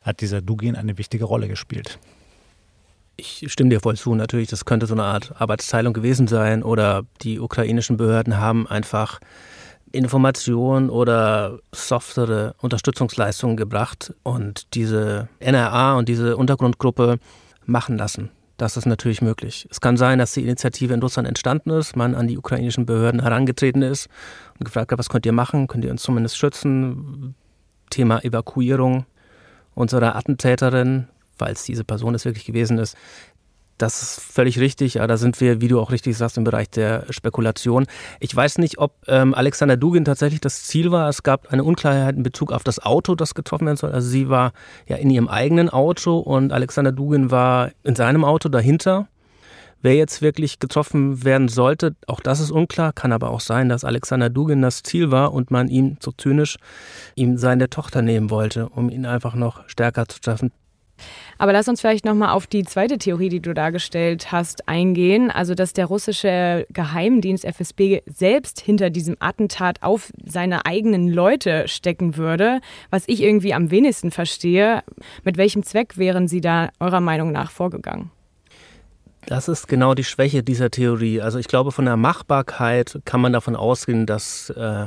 hat 0.00 0.22
dieser 0.22 0.40
Dugin 0.40 0.74
eine 0.74 0.96
wichtige 0.96 1.26
Rolle 1.26 1.48
gespielt 1.48 1.98
ich 3.20 3.52
stimme 3.52 3.70
dir 3.70 3.80
voll 3.80 3.96
zu, 3.96 4.14
natürlich, 4.14 4.48
das 4.48 4.64
könnte 4.64 4.86
so 4.86 4.94
eine 4.94 5.04
Art 5.04 5.32
Arbeitsteilung 5.38 5.92
gewesen 5.92 6.26
sein 6.26 6.62
oder 6.62 7.02
die 7.22 7.38
ukrainischen 7.38 7.96
Behörden 7.96 8.38
haben 8.38 8.66
einfach 8.66 9.20
Informationen 9.92 10.90
oder 10.90 11.58
softere 11.72 12.54
Unterstützungsleistungen 12.58 13.56
gebracht 13.56 14.14
und 14.22 14.74
diese 14.74 15.28
NRA 15.40 15.96
und 15.96 16.08
diese 16.08 16.36
Untergrundgruppe 16.36 17.18
machen 17.66 17.98
lassen. 17.98 18.30
Das 18.56 18.76
ist 18.76 18.86
natürlich 18.86 19.22
möglich. 19.22 19.66
Es 19.70 19.80
kann 19.80 19.96
sein, 19.96 20.18
dass 20.18 20.32
die 20.32 20.42
Initiative 20.42 20.92
in 20.92 21.00
Russland 21.00 21.26
entstanden 21.26 21.70
ist, 21.70 21.96
man 21.96 22.14
an 22.14 22.28
die 22.28 22.36
ukrainischen 22.36 22.84
Behörden 22.84 23.22
herangetreten 23.22 23.82
ist 23.82 24.08
und 24.58 24.64
gefragt 24.64 24.92
hat, 24.92 24.98
was 24.98 25.08
könnt 25.08 25.24
ihr 25.24 25.32
machen? 25.32 25.66
Könnt 25.66 25.84
ihr 25.84 25.90
uns 25.90 26.02
zumindest 26.02 26.36
schützen? 26.36 27.34
Thema 27.88 28.22
Evakuierung 28.22 29.06
unserer 29.74 30.14
Attentäterin 30.14 31.08
falls 31.40 31.64
diese 31.64 31.84
Person 31.84 32.14
es 32.14 32.24
wirklich 32.24 32.44
gewesen 32.44 32.78
ist. 32.78 32.96
Das 33.78 34.02
ist 34.02 34.20
völlig 34.20 34.60
richtig, 34.60 34.98
aber 34.98 35.08
da 35.08 35.16
sind 35.16 35.40
wir, 35.40 35.62
wie 35.62 35.68
du 35.68 35.80
auch 35.80 35.90
richtig 35.90 36.14
sagst, 36.14 36.36
im 36.36 36.44
Bereich 36.44 36.68
der 36.68 37.06
Spekulation. 37.08 37.86
Ich 38.18 38.36
weiß 38.36 38.58
nicht, 38.58 38.76
ob 38.76 38.92
ähm, 39.08 39.32
Alexander 39.32 39.78
Dugin 39.78 40.04
tatsächlich 40.04 40.42
das 40.42 40.64
Ziel 40.64 40.92
war. 40.92 41.08
Es 41.08 41.22
gab 41.22 41.50
eine 41.50 41.64
Unklarheit 41.64 42.14
in 42.14 42.22
Bezug 42.22 42.52
auf 42.52 42.62
das 42.62 42.78
Auto, 42.78 43.14
das 43.14 43.34
getroffen 43.34 43.64
werden 43.64 43.78
soll. 43.78 43.92
Also 43.92 44.06
sie 44.06 44.28
war 44.28 44.52
ja 44.86 44.96
in 44.96 45.08
ihrem 45.08 45.28
eigenen 45.28 45.70
Auto 45.70 46.18
und 46.18 46.52
Alexander 46.52 46.92
Dugin 46.92 47.30
war 47.30 47.70
in 47.82 47.96
seinem 47.96 48.22
Auto 48.22 48.50
dahinter. 48.50 49.08
Wer 49.80 49.94
jetzt 49.94 50.20
wirklich 50.20 50.58
getroffen 50.58 51.24
werden 51.24 51.48
sollte, 51.48 51.96
auch 52.06 52.20
das 52.20 52.40
ist 52.40 52.50
unklar, 52.50 52.92
kann 52.92 53.12
aber 53.12 53.30
auch 53.30 53.40
sein, 53.40 53.70
dass 53.70 53.84
Alexander 53.84 54.28
Dugin 54.28 54.60
das 54.60 54.82
Ziel 54.82 55.10
war 55.10 55.32
und 55.32 55.50
man 55.50 55.68
ihm 55.68 55.96
so 56.00 56.12
zynisch 56.12 56.58
ihm 57.14 57.38
seine 57.38 57.70
Tochter 57.70 58.02
nehmen 58.02 58.28
wollte, 58.28 58.68
um 58.68 58.90
ihn 58.90 59.06
einfach 59.06 59.34
noch 59.34 59.66
stärker 59.70 60.06
zu 60.06 60.20
treffen. 60.20 60.52
Aber 61.38 61.52
lass 61.52 61.68
uns 61.68 61.80
vielleicht 61.80 62.04
nochmal 62.04 62.30
auf 62.30 62.46
die 62.46 62.64
zweite 62.64 62.98
Theorie, 62.98 63.30
die 63.30 63.40
du 63.40 63.54
dargestellt 63.54 64.30
hast, 64.30 64.68
eingehen. 64.68 65.30
Also, 65.30 65.54
dass 65.54 65.72
der 65.72 65.86
russische 65.86 66.66
Geheimdienst 66.70 67.44
FSB 67.44 68.02
selbst 68.06 68.60
hinter 68.60 68.90
diesem 68.90 69.16
Attentat 69.20 69.82
auf 69.82 70.12
seine 70.22 70.66
eigenen 70.66 71.08
Leute 71.08 71.66
stecken 71.66 72.16
würde. 72.16 72.60
Was 72.90 73.04
ich 73.06 73.22
irgendwie 73.22 73.54
am 73.54 73.70
wenigsten 73.70 74.10
verstehe. 74.10 74.82
Mit 75.24 75.38
welchem 75.38 75.62
Zweck 75.62 75.96
wären 75.96 76.28
Sie 76.28 76.40
da 76.40 76.68
eurer 76.78 77.00
Meinung 77.00 77.32
nach 77.32 77.50
vorgegangen? 77.50 78.10
Das 79.26 79.48
ist 79.48 79.66
genau 79.68 79.94
die 79.94 80.04
Schwäche 80.04 80.42
dieser 80.42 80.70
Theorie. 80.70 81.20
Also 81.20 81.38
ich 81.38 81.48
glaube, 81.48 81.72
von 81.72 81.84
der 81.84 81.96
Machbarkeit 81.96 83.00
kann 83.04 83.20
man 83.20 83.32
davon 83.32 83.56
ausgehen, 83.56 84.06
dass 84.06 84.50
äh, 84.50 84.86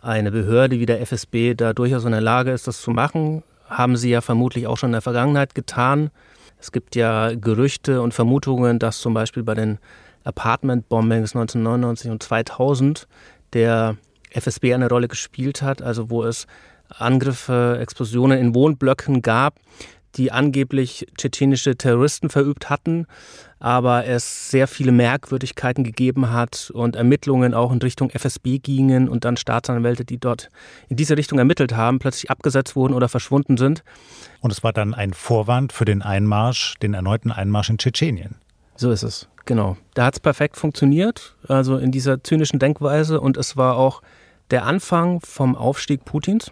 eine 0.00 0.32
Behörde 0.32 0.80
wie 0.80 0.86
der 0.86 1.00
FSB 1.00 1.54
da 1.54 1.72
durchaus 1.72 2.04
in 2.04 2.12
der 2.12 2.20
Lage 2.20 2.52
ist, 2.52 2.66
das 2.66 2.80
zu 2.80 2.90
machen 2.90 3.42
haben 3.76 3.96
sie 3.96 4.10
ja 4.10 4.20
vermutlich 4.20 4.66
auch 4.66 4.76
schon 4.76 4.88
in 4.88 4.92
der 4.92 5.02
Vergangenheit 5.02 5.54
getan. 5.54 6.10
Es 6.58 6.72
gibt 6.72 6.94
ja 6.94 7.34
Gerüchte 7.34 8.02
und 8.02 8.14
Vermutungen, 8.14 8.78
dass 8.78 9.00
zum 9.00 9.14
Beispiel 9.14 9.42
bei 9.42 9.54
den 9.54 9.78
Apartment-Bombings 10.24 11.34
1999 11.34 12.10
und 12.10 12.22
2000 12.22 13.08
der 13.52 13.96
FSB 14.30 14.74
eine 14.74 14.88
Rolle 14.88 15.08
gespielt 15.08 15.62
hat, 15.62 15.82
also 15.82 16.10
wo 16.10 16.22
es 16.22 16.46
Angriffe, 16.88 17.78
Explosionen 17.80 18.38
in 18.38 18.54
Wohnblöcken 18.54 19.22
gab, 19.22 19.56
die 20.16 20.32
angeblich 20.32 21.06
tschetschenische 21.16 21.76
Terroristen 21.76 22.28
verübt 22.28 22.70
hatten, 22.70 23.06
aber 23.58 24.06
es 24.06 24.50
sehr 24.50 24.66
viele 24.66 24.92
Merkwürdigkeiten 24.92 25.84
gegeben 25.84 26.30
hat 26.30 26.70
und 26.74 26.96
Ermittlungen 26.96 27.54
auch 27.54 27.72
in 27.72 27.78
Richtung 27.78 28.10
FSB 28.10 28.58
gingen 28.58 29.08
und 29.08 29.24
dann 29.24 29.36
Staatsanwälte, 29.36 30.04
die 30.04 30.18
dort 30.18 30.50
in 30.88 30.96
diese 30.96 31.16
Richtung 31.16 31.38
ermittelt 31.38 31.74
haben, 31.74 31.98
plötzlich 31.98 32.30
abgesetzt 32.30 32.76
wurden 32.76 32.94
oder 32.94 33.08
verschwunden 33.08 33.56
sind. 33.56 33.84
Und 34.40 34.50
es 34.50 34.64
war 34.64 34.72
dann 34.72 34.94
ein 34.94 35.12
Vorwand 35.12 35.72
für 35.72 35.84
den 35.84 36.02
Einmarsch, 36.02 36.74
den 36.82 36.94
erneuten 36.94 37.30
Einmarsch 37.30 37.70
in 37.70 37.78
Tschetschenien. 37.78 38.34
So 38.74 38.90
ist 38.90 39.04
es, 39.04 39.28
genau. 39.44 39.76
Da 39.94 40.06
hat 40.06 40.14
es 40.14 40.20
perfekt 40.20 40.56
funktioniert, 40.56 41.36
also 41.46 41.76
in 41.78 41.92
dieser 41.92 42.24
zynischen 42.24 42.58
Denkweise 42.58 43.20
und 43.20 43.36
es 43.36 43.56
war 43.56 43.76
auch 43.76 44.02
der 44.50 44.66
Anfang 44.66 45.20
vom 45.20 45.56
Aufstieg 45.56 46.04
Putins. 46.04 46.50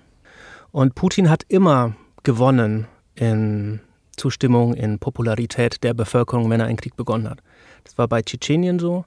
Und 0.71 0.95
Putin 0.95 1.29
hat 1.29 1.43
immer 1.49 1.97
gewonnen 2.23 2.87
in 3.15 3.81
Zustimmung, 4.17 4.75
in 4.75 4.99
Popularität 4.99 5.83
der 5.83 5.95
Bevölkerung, 5.95 6.51
wenn 6.51 6.61
er 6.61 6.67
einen 6.67 6.77
Krieg 6.77 6.97
begonnen 6.97 7.29
hat. 7.29 7.41
Das 7.85 7.97
war 7.97 8.09
bei 8.09 8.23
Tschetschenien 8.23 8.79
so, 8.79 9.05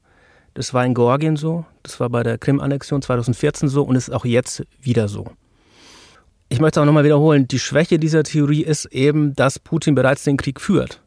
das 0.55 0.74
war 0.74 0.86
in 0.86 0.93
Georgien 0.93 1.36
so, 1.36 1.65
das 1.83 2.00
war 2.00 2.10
bei 2.10 2.24
der 2.24 2.38
Krim-Annexion 2.38 3.01
2014 3.01 3.69
so 3.69 3.83
und 3.83 3.95
ist 3.95 4.12
auch 4.12 4.25
jetzt 4.25 4.63
wieder 4.81 5.07
so. 5.07 5.27
Ich 6.50 6.60
möchte 6.60 6.81
auch 6.81 6.86
nochmal 6.86 7.03
wiederholen, 7.03 7.48
die 7.48 7.60
Schwäche 7.60 7.98
dieser 8.00 8.24
Theorie 8.24 8.63
ist 8.63 8.86
eben, 8.86 9.36
dass 9.36 9.60
Putin 9.60 9.95
bereits 9.95 10.24
den 10.24 10.38
Krieg 10.38 10.62
führt. 10.62 11.02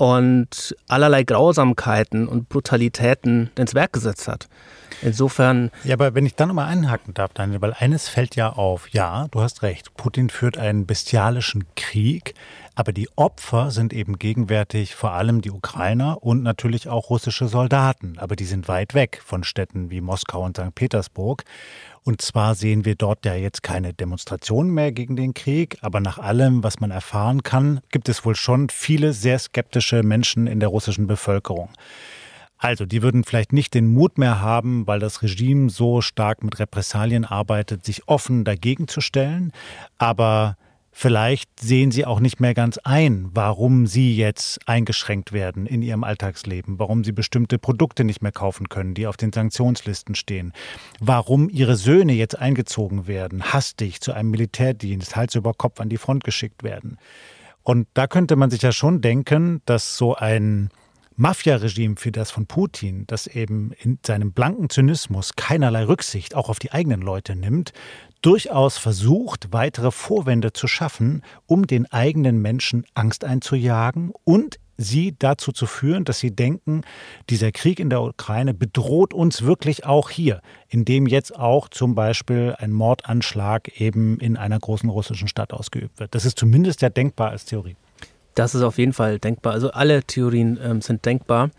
Und 0.00 0.74
allerlei 0.88 1.24
Grausamkeiten 1.24 2.26
und 2.26 2.48
Brutalitäten 2.48 3.50
ins 3.58 3.74
Werk 3.74 3.92
gesetzt 3.92 4.28
hat. 4.28 4.48
Insofern. 5.02 5.70
Ja, 5.84 5.94
aber 5.94 6.14
wenn 6.14 6.24
ich 6.24 6.34
dann 6.34 6.48
nochmal 6.48 6.68
einhaken 6.68 7.12
darf, 7.14 7.32
Daniel, 7.34 7.60
weil 7.60 7.74
eines 7.78 8.08
fällt 8.08 8.34
ja 8.34 8.50
auf. 8.50 8.88
Ja, 8.88 9.28
du 9.30 9.40
hast 9.42 9.62
recht. 9.62 9.94
Putin 9.96 10.30
führt 10.30 10.56
einen 10.56 10.86
bestialischen 10.86 11.64
Krieg, 11.76 12.34
aber 12.74 12.92
die 12.92 13.08
Opfer 13.16 13.70
sind 13.70 13.92
eben 13.92 14.18
gegenwärtig 14.18 14.94
vor 14.94 15.12
allem 15.12 15.42
die 15.42 15.50
Ukrainer 15.50 16.22
und 16.22 16.42
natürlich 16.42 16.88
auch 16.88 17.10
russische 17.10 17.48
Soldaten. 17.48 18.16
Aber 18.18 18.36
die 18.36 18.44
sind 18.44 18.68
weit 18.68 18.94
weg 18.94 19.20
von 19.24 19.44
Städten 19.44 19.90
wie 19.90 20.00
Moskau 20.00 20.44
und 20.44 20.56
St. 20.56 20.74
Petersburg. 20.74 21.44
Und 22.02 22.22
zwar 22.22 22.54
sehen 22.54 22.84
wir 22.84 22.94
dort 22.94 23.26
ja 23.26 23.34
jetzt 23.34 23.62
keine 23.62 23.92
Demonstrationen 23.92 24.72
mehr 24.72 24.90
gegen 24.90 25.16
den 25.16 25.34
Krieg, 25.34 25.76
aber 25.82 26.00
nach 26.00 26.18
allem, 26.18 26.62
was 26.62 26.80
man 26.80 26.90
erfahren 26.90 27.42
kann, 27.42 27.80
gibt 27.90 28.08
es 28.08 28.24
wohl 28.24 28.34
schon 28.34 28.70
viele 28.70 29.12
sehr 29.12 29.38
skeptische 29.38 30.02
Menschen 30.02 30.46
in 30.46 30.60
der 30.60 30.70
russischen 30.70 31.06
Bevölkerung. 31.06 31.70
Also, 32.56 32.84
die 32.84 33.02
würden 33.02 33.24
vielleicht 33.24 33.54
nicht 33.54 33.72
den 33.72 33.86
Mut 33.86 34.18
mehr 34.18 34.40
haben, 34.40 34.86
weil 34.86 34.98
das 34.98 35.22
Regime 35.22 35.70
so 35.70 36.02
stark 36.02 36.42
mit 36.44 36.58
Repressalien 36.58 37.24
arbeitet, 37.24 37.86
sich 37.86 38.06
offen 38.06 38.44
dagegen 38.44 38.86
zu 38.86 39.00
stellen. 39.00 39.52
Aber 39.96 40.56
Vielleicht 41.02 41.48
sehen 41.58 41.90
sie 41.90 42.04
auch 42.04 42.20
nicht 42.20 42.40
mehr 42.40 42.52
ganz 42.52 42.76
ein, 42.76 43.30
warum 43.32 43.86
sie 43.86 44.14
jetzt 44.14 44.60
eingeschränkt 44.68 45.32
werden 45.32 45.64
in 45.64 45.80
ihrem 45.80 46.04
Alltagsleben, 46.04 46.78
warum 46.78 47.04
sie 47.04 47.12
bestimmte 47.12 47.58
Produkte 47.58 48.04
nicht 48.04 48.20
mehr 48.20 48.32
kaufen 48.32 48.68
können, 48.68 48.92
die 48.92 49.06
auf 49.06 49.16
den 49.16 49.32
Sanktionslisten 49.32 50.14
stehen, 50.14 50.52
warum 51.00 51.48
ihre 51.48 51.76
Söhne 51.76 52.12
jetzt 52.12 52.38
eingezogen 52.38 53.06
werden, 53.06 53.44
hastig 53.44 54.02
zu 54.02 54.12
einem 54.12 54.30
Militärdienst, 54.30 55.16
Hals 55.16 55.36
über 55.36 55.54
Kopf 55.54 55.80
an 55.80 55.88
die 55.88 55.96
Front 55.96 56.22
geschickt 56.22 56.62
werden. 56.62 56.98
Und 57.62 57.88
da 57.94 58.06
könnte 58.06 58.36
man 58.36 58.50
sich 58.50 58.60
ja 58.60 58.70
schon 58.70 59.00
denken, 59.00 59.62
dass 59.64 59.96
so 59.96 60.16
ein 60.16 60.68
Mafia-Regime 61.16 61.96
für 61.96 62.12
das 62.12 62.30
von 62.30 62.44
Putin, 62.46 63.06
das 63.06 63.26
eben 63.26 63.72
in 63.78 63.98
seinem 64.06 64.32
blanken 64.32 64.68
Zynismus 64.68 65.32
keinerlei 65.34 65.84
Rücksicht 65.84 66.34
auch 66.34 66.50
auf 66.50 66.58
die 66.58 66.72
eigenen 66.72 67.00
Leute 67.00 67.36
nimmt, 67.36 67.72
durchaus 68.22 68.78
versucht, 68.78 69.52
weitere 69.52 69.90
Vorwände 69.90 70.52
zu 70.52 70.66
schaffen, 70.66 71.22
um 71.46 71.66
den 71.66 71.90
eigenen 71.90 72.40
Menschen 72.40 72.84
Angst 72.94 73.24
einzujagen 73.24 74.12
und 74.24 74.58
sie 74.80 75.14
dazu 75.18 75.52
zu 75.52 75.66
führen, 75.66 76.04
dass 76.04 76.18
sie 76.18 76.34
denken, 76.34 76.82
dieser 77.28 77.52
Krieg 77.52 77.78
in 77.80 77.90
der 77.90 78.02
Ukraine 78.02 78.54
bedroht 78.54 79.12
uns 79.12 79.42
wirklich 79.42 79.84
auch 79.84 80.10
hier, 80.10 80.40
indem 80.68 81.06
jetzt 81.06 81.36
auch 81.36 81.68
zum 81.68 81.94
Beispiel 81.94 82.54
ein 82.58 82.72
Mordanschlag 82.72 83.80
eben 83.80 84.18
in 84.18 84.36
einer 84.36 84.58
großen 84.58 84.88
russischen 84.88 85.28
Stadt 85.28 85.52
ausgeübt 85.52 86.00
wird. 86.00 86.14
Das 86.14 86.24
ist 86.24 86.38
zumindest 86.38 86.82
ja 86.82 86.88
denkbar 86.88 87.30
als 87.30 87.44
Theorie. 87.44 87.76
Das 88.34 88.54
ist 88.54 88.62
auf 88.62 88.78
jeden 88.78 88.92
Fall 88.92 89.18
denkbar. 89.18 89.52
Also 89.52 89.70
alle 89.70 90.02
Theorien 90.02 90.58
ähm, 90.62 90.80
sind 90.80 91.04
denkbar. 91.04 91.50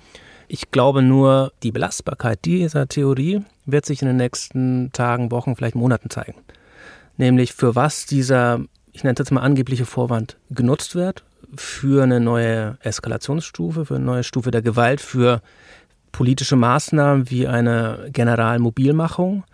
Ich 0.53 0.69
glaube 0.69 1.01
nur, 1.01 1.53
die 1.63 1.71
Belastbarkeit 1.71 2.43
dieser 2.43 2.85
Theorie 2.85 3.41
wird 3.65 3.85
sich 3.85 4.01
in 4.01 4.09
den 4.09 4.17
nächsten 4.17 4.91
Tagen, 4.91 5.31
Wochen, 5.31 5.55
vielleicht 5.55 5.75
Monaten 5.75 6.09
zeigen. 6.09 6.35
Nämlich 7.15 7.53
für 7.53 7.73
was 7.73 8.05
dieser, 8.05 8.59
ich 8.91 9.05
nenne 9.05 9.13
es 9.13 9.19
jetzt 9.19 9.31
mal 9.31 9.43
angebliche 9.43 9.85
Vorwand, 9.85 10.35
genutzt 10.49 10.93
wird, 10.93 11.23
für 11.55 12.03
eine 12.03 12.19
neue 12.19 12.77
Eskalationsstufe, 12.81 13.85
für 13.85 13.95
eine 13.95 14.03
neue 14.03 14.25
Stufe 14.25 14.51
der 14.51 14.61
Gewalt, 14.61 14.99
für 14.99 15.41
politische 16.11 16.57
Maßnahmen 16.57 17.29
wie 17.29 17.47
eine 17.47 18.09
Generalmobilmachung. 18.11 19.45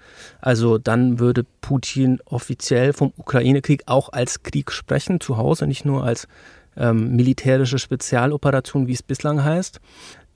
Also 0.41 0.79
dann 0.79 1.19
würde 1.19 1.45
Putin 1.61 2.21
offiziell 2.25 2.91
vom 2.93 3.13
Ukraine-Krieg 3.17 3.83
auch 3.85 4.13
als 4.13 4.41
Krieg 4.41 4.71
sprechen, 4.71 5.19
zu 5.19 5.37
Hause, 5.37 5.67
nicht 5.67 5.85
nur 5.85 6.03
als 6.03 6.27
ähm, 6.75 7.15
militärische 7.15 7.77
Spezialoperation, 7.77 8.87
wie 8.87 8.93
es 8.93 9.03
bislang 9.03 9.43
heißt. 9.43 9.79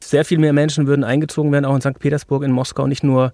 Sehr 0.04 0.26
viel 0.26 0.40
mehr 0.40 0.54
Menschen 0.54 0.88
würden 0.88 1.04
eingezogen 1.04 1.52
werden, 1.52 1.66
auch 1.66 1.76
in 1.76 1.82
St. 1.82 2.00
Petersburg, 2.00 2.44
in 2.44 2.52
Moskau, 2.52 2.88
nicht 2.88 3.04
nur 3.04 3.34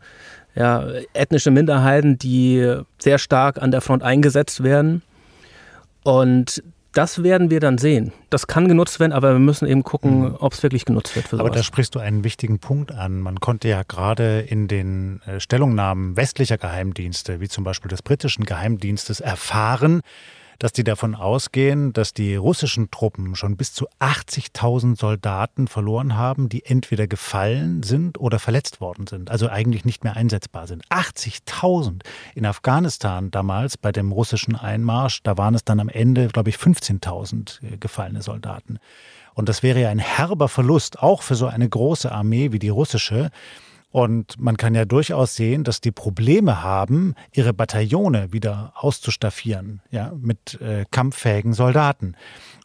ja, 0.55 0.85
ethnische 1.13 1.51
Minderheiten, 1.51 2.17
die 2.17 2.75
sehr 2.97 3.17
stark 3.19 3.61
an 3.61 3.71
der 3.71 3.81
Front 3.81 4.03
eingesetzt 4.03 4.63
werden. 4.63 5.01
Und 6.03 6.63
das 6.97 7.21
werden 7.21 7.51
wir 7.51 7.59
dann 7.59 7.77
sehen. 7.77 8.11
Das 8.31 8.47
kann 8.47 8.67
genutzt 8.67 8.99
werden, 8.99 9.11
aber 9.11 9.33
wir 9.33 9.39
müssen 9.39 9.67
eben 9.67 9.83
gucken, 9.83 10.21
mhm. 10.21 10.35
ob 10.39 10.53
es 10.53 10.63
wirklich 10.63 10.83
genutzt 10.83 11.15
wird. 11.15 11.31
aber 11.31 11.51
da 11.51 11.61
sprichst 11.61 11.93
du 11.93 11.99
einen 11.99 12.23
wichtigen 12.23 12.57
Punkt 12.57 12.91
an. 12.91 13.19
Man 13.19 13.39
konnte 13.39 13.67
ja 13.67 13.83
gerade 13.83 14.39
in 14.39 14.67
den 14.67 15.21
äh, 15.27 15.39
Stellungnahmen 15.39 16.17
westlicher 16.17 16.57
Geheimdienste, 16.57 17.39
wie 17.39 17.49
zum 17.49 17.63
Beispiel 17.63 17.89
des 17.89 18.01
britischen 18.01 18.45
Geheimdienstes, 18.45 19.19
erfahren, 19.19 20.01
dass 20.59 20.71
die 20.71 20.83
davon 20.83 21.15
ausgehen, 21.15 21.93
dass 21.93 22.13
die 22.13 22.35
russischen 22.35 22.89
Truppen 22.91 23.35
schon 23.35 23.57
bis 23.57 23.73
zu 23.73 23.87
80.000 23.99 24.97
Soldaten 24.97 25.67
verloren 25.67 26.15
haben, 26.15 26.49
die 26.49 26.65
entweder 26.65 27.07
gefallen 27.07 27.83
sind 27.83 28.19
oder 28.19 28.39
verletzt 28.39 28.81
worden 28.81 29.07
sind, 29.07 29.29
also 29.29 29.49
eigentlich 29.49 29.85
nicht 29.85 30.03
mehr 30.03 30.15
einsetzbar 30.15 30.67
sind. 30.67 30.85
80.000 30.87 32.01
in 32.35 32.45
Afghanistan 32.45 33.31
damals 33.31 33.77
bei 33.77 33.91
dem 33.91 34.11
russischen 34.11 34.55
Einmarsch, 34.55 35.21
da 35.23 35.37
waren 35.37 35.55
es 35.55 35.63
dann 35.63 35.79
am 35.79 35.89
Ende, 35.89 36.27
glaube 36.27 36.49
ich, 36.49 36.55
15.000 36.57 37.63
äh, 37.63 37.77
gefallene 37.77 38.21
Soldaten. 38.21 38.79
Und 39.33 39.49
das 39.49 39.61
wäre 39.61 39.81
ja 39.81 39.89
ein 39.89 39.99
herber 39.99 40.47
Verlust, 40.47 40.99
auch 40.99 41.21
für 41.21 41.35
so 41.35 41.45
eine 41.45 41.69
große 41.69 42.11
Armee 42.11 42.51
wie 42.51 42.59
die 42.59 42.69
russische. 42.69 43.29
Und 43.97 44.39
man 44.39 44.57
kann 44.57 44.75
ja 44.75 44.85
durchaus 44.85 45.35
sehen, 45.35 45.63
dass 45.63 45.81
die 45.81 45.91
Probleme 45.91 46.61
haben, 46.61 47.15
ihre 47.33 47.51
Bataillone 47.51 48.31
wieder 48.31 48.73
auszustaffieren, 48.75 49.81
ja, 49.89 50.13
mit 50.21 50.61
äh, 50.61 50.85
kampffähigen 50.91 51.53
Soldaten. 51.53 52.13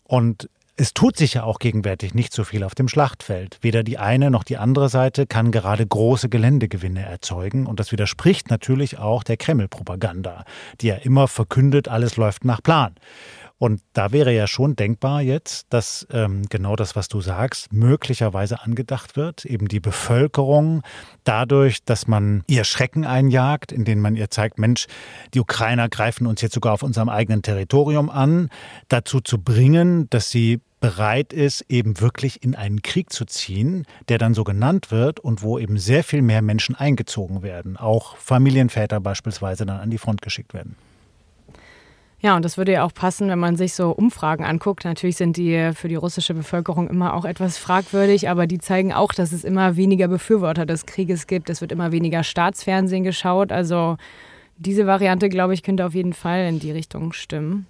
Und 0.04 0.50
es 0.76 0.92
tut 0.92 1.16
sich 1.16 1.32
ja 1.32 1.44
auch 1.44 1.58
gegenwärtig 1.58 2.12
nicht 2.12 2.34
so 2.34 2.44
viel 2.44 2.64
auf 2.64 2.74
dem 2.74 2.86
Schlachtfeld. 2.86 3.56
Weder 3.62 3.82
die 3.82 3.96
eine 3.96 4.30
noch 4.30 4.44
die 4.44 4.58
andere 4.58 4.90
Seite 4.90 5.26
kann 5.26 5.52
gerade 5.52 5.86
große 5.86 6.28
Geländegewinne 6.28 7.00
erzeugen. 7.00 7.64
Und 7.64 7.80
das 7.80 7.92
widerspricht 7.92 8.50
natürlich 8.50 8.98
auch 8.98 9.22
der 9.22 9.38
Kreml-Propaganda, 9.38 10.44
die 10.82 10.88
ja 10.88 10.96
immer 10.96 11.28
verkündet, 11.28 11.88
alles 11.88 12.18
läuft 12.18 12.44
nach 12.44 12.62
Plan. 12.62 12.94
Und 13.62 13.80
da 13.92 14.10
wäre 14.10 14.34
ja 14.34 14.48
schon 14.48 14.74
denkbar 14.74 15.22
jetzt, 15.22 15.72
dass 15.72 16.04
ähm, 16.10 16.42
genau 16.50 16.74
das, 16.74 16.96
was 16.96 17.06
du 17.06 17.20
sagst, 17.20 17.72
möglicherweise 17.72 18.60
angedacht 18.60 19.14
wird, 19.14 19.44
eben 19.44 19.68
die 19.68 19.78
Bevölkerung 19.78 20.82
dadurch, 21.22 21.84
dass 21.84 22.08
man 22.08 22.42
ihr 22.48 22.64
Schrecken 22.64 23.04
einjagt, 23.04 23.70
indem 23.70 24.00
man 24.00 24.16
ihr 24.16 24.30
zeigt, 24.30 24.58
Mensch, 24.58 24.88
die 25.32 25.38
Ukrainer 25.38 25.88
greifen 25.88 26.26
uns 26.26 26.40
jetzt 26.40 26.54
sogar 26.54 26.72
auf 26.72 26.82
unserem 26.82 27.08
eigenen 27.08 27.42
Territorium 27.42 28.10
an, 28.10 28.48
dazu 28.88 29.20
zu 29.20 29.38
bringen, 29.38 30.10
dass 30.10 30.28
sie 30.32 30.58
bereit 30.80 31.32
ist, 31.32 31.64
eben 31.68 32.00
wirklich 32.00 32.42
in 32.42 32.56
einen 32.56 32.82
Krieg 32.82 33.12
zu 33.12 33.26
ziehen, 33.26 33.86
der 34.08 34.18
dann 34.18 34.34
so 34.34 34.42
genannt 34.42 34.90
wird 34.90 35.20
und 35.20 35.44
wo 35.44 35.60
eben 35.60 35.78
sehr 35.78 36.02
viel 36.02 36.22
mehr 36.22 36.42
Menschen 36.42 36.74
eingezogen 36.74 37.44
werden, 37.44 37.76
auch 37.76 38.16
Familienväter 38.16 38.98
beispielsweise 38.98 39.66
dann 39.66 39.78
an 39.78 39.90
die 39.90 39.98
Front 39.98 40.20
geschickt 40.20 40.52
werden. 40.52 40.74
Ja, 42.24 42.36
und 42.36 42.44
das 42.44 42.56
würde 42.56 42.70
ja 42.70 42.84
auch 42.84 42.94
passen, 42.94 43.28
wenn 43.28 43.40
man 43.40 43.56
sich 43.56 43.74
so 43.74 43.90
Umfragen 43.90 44.44
anguckt. 44.44 44.84
Natürlich 44.84 45.16
sind 45.16 45.36
die 45.36 45.72
für 45.74 45.88
die 45.88 45.96
russische 45.96 46.34
Bevölkerung 46.34 46.88
immer 46.88 47.14
auch 47.14 47.24
etwas 47.24 47.58
fragwürdig, 47.58 48.28
aber 48.28 48.46
die 48.46 48.58
zeigen 48.58 48.92
auch, 48.92 49.12
dass 49.12 49.32
es 49.32 49.42
immer 49.42 49.76
weniger 49.76 50.06
Befürworter 50.06 50.64
des 50.64 50.86
Krieges 50.86 51.26
gibt. 51.26 51.50
Es 51.50 51.60
wird 51.60 51.72
immer 51.72 51.90
weniger 51.90 52.22
Staatsfernsehen 52.22 53.02
geschaut. 53.02 53.50
Also 53.50 53.96
diese 54.56 54.86
Variante, 54.86 55.28
glaube 55.28 55.54
ich, 55.54 55.64
könnte 55.64 55.84
auf 55.84 55.94
jeden 55.94 56.12
Fall 56.12 56.46
in 56.46 56.60
die 56.60 56.70
Richtung 56.70 57.12
stimmen. 57.12 57.66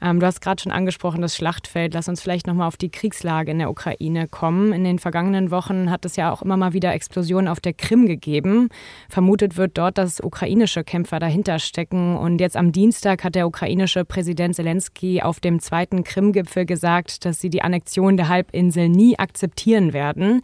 Ähm, 0.00 0.20
du 0.20 0.26
hast 0.26 0.40
gerade 0.40 0.62
schon 0.62 0.72
angesprochen, 0.72 1.22
das 1.22 1.34
Schlachtfeld. 1.34 1.94
Lass 1.94 2.08
uns 2.08 2.20
vielleicht 2.20 2.46
nochmal 2.46 2.68
auf 2.68 2.76
die 2.76 2.90
Kriegslage 2.90 3.50
in 3.50 3.58
der 3.58 3.70
Ukraine 3.70 4.28
kommen. 4.28 4.72
In 4.72 4.84
den 4.84 4.98
vergangenen 4.98 5.50
Wochen 5.50 5.90
hat 5.90 6.04
es 6.04 6.16
ja 6.16 6.32
auch 6.32 6.42
immer 6.42 6.56
mal 6.56 6.72
wieder 6.72 6.92
Explosionen 6.92 7.48
auf 7.48 7.60
der 7.60 7.72
Krim 7.72 8.06
gegeben. 8.06 8.68
Vermutet 9.08 9.56
wird 9.56 9.76
dort, 9.76 9.98
dass 9.98 10.20
ukrainische 10.20 10.84
Kämpfer 10.84 11.18
dahinter 11.18 11.58
stecken. 11.58 12.16
Und 12.16 12.40
jetzt 12.40 12.56
am 12.56 12.70
Dienstag 12.70 13.24
hat 13.24 13.34
der 13.34 13.46
ukrainische 13.46 14.04
Präsident 14.04 14.54
Zelensky 14.54 15.20
auf 15.22 15.40
dem 15.40 15.60
zweiten 15.60 16.04
Krim-Gipfel 16.04 16.64
gesagt, 16.64 17.24
dass 17.24 17.40
sie 17.40 17.50
die 17.50 17.62
Annexion 17.62 18.16
der 18.16 18.28
Halbinsel 18.28 18.88
nie 18.88 19.18
akzeptieren 19.18 19.92
werden. 19.92 20.42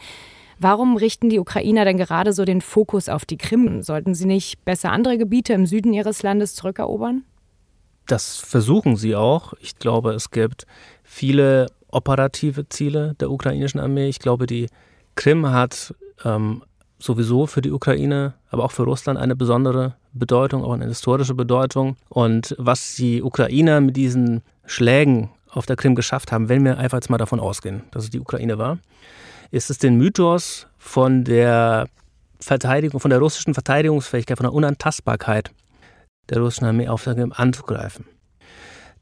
Warum 0.59 0.97
richten 0.97 1.29
die 1.29 1.39
Ukrainer 1.39 1.85
denn 1.85 1.99
gerade 1.99 2.33
so 2.33 2.45
den 2.45 2.61
Fokus 2.61 3.09
auf 3.09 3.25
die 3.25 3.37
Krim? 3.37 3.83
Sollten 3.83 4.15
sie 4.15 4.27
nicht 4.27 4.65
besser 4.65 4.93
andere 4.93 5.19
Gebiete 5.19 5.53
im 5.53 5.67
Süden 5.67 5.93
ihres 5.93 6.23
Landes 6.23 6.55
zurückerobern? 6.55 7.25
Das 8.07 8.37
versuchen 8.37 8.97
sie 8.97 9.17
auch. 9.17 9.55
Ich 9.61 9.79
glaube, 9.79 10.13
es 10.13 10.31
gibt 10.31 10.67
viele 11.03 11.67
operative 11.89 12.69
Ziele 12.69 13.15
der 13.21 13.31
ukrainischen 13.31 13.81
Armee. 13.81 14.09
Ich 14.09 14.19
glaube, 14.19 14.47
die 14.47 14.69
Krim 15.15 15.47
hat 15.51 15.95
ähm, 16.25 16.63
sowieso 16.99 17.47
für 17.47 17.61
die 17.61 17.71
Ukraine, 17.71 18.35
aber 18.51 18.65
auch 18.65 18.73
für 18.73 18.83
Russland 18.83 19.19
eine 19.19 19.37
besondere 19.37 19.95
Bedeutung, 20.13 20.65
auch 20.65 20.73
eine 20.73 20.87
historische 20.87 21.35
Bedeutung. 21.35 21.97
Und 22.09 22.55
was 22.59 22.95
die 22.97 23.23
Ukrainer 23.23 23.81
mit 23.81 23.97
diesen 23.97 24.43
Schlägen 24.67 25.31
auf 25.51 25.67
der 25.67 25.77
Krim 25.77 25.95
geschafft 25.95 26.33
haben, 26.33 26.49
wenn 26.49 26.65
wir 26.65 26.79
einfach 26.79 26.99
jetzt 26.99 27.11
mal 27.11 27.19
davon 27.19 27.41
ausgehen, 27.41 27.85
dass 27.93 28.05
es 28.05 28.11
die 28.11 28.21
Ukraine 28.21 28.59
war, 28.59 28.79
ist 29.51 29.71
es 29.71 29.79
den 29.79 29.97
Mythos 29.97 30.67
von 30.79 31.25
der 31.25 31.87
Verteidigung, 32.41 33.01
von 33.01 33.11
der 33.11 33.21
russischen 33.21 33.55
Verteidigungsfähigkeit, 33.55 34.37
von 34.37 34.45
der 34.45 34.53
Unantastbarkeit 34.53 35.51
der 36.31 36.41
russischen 36.41 36.67
Armee 36.67 36.89
auf 36.89 37.07
anzugreifen. 37.07 38.07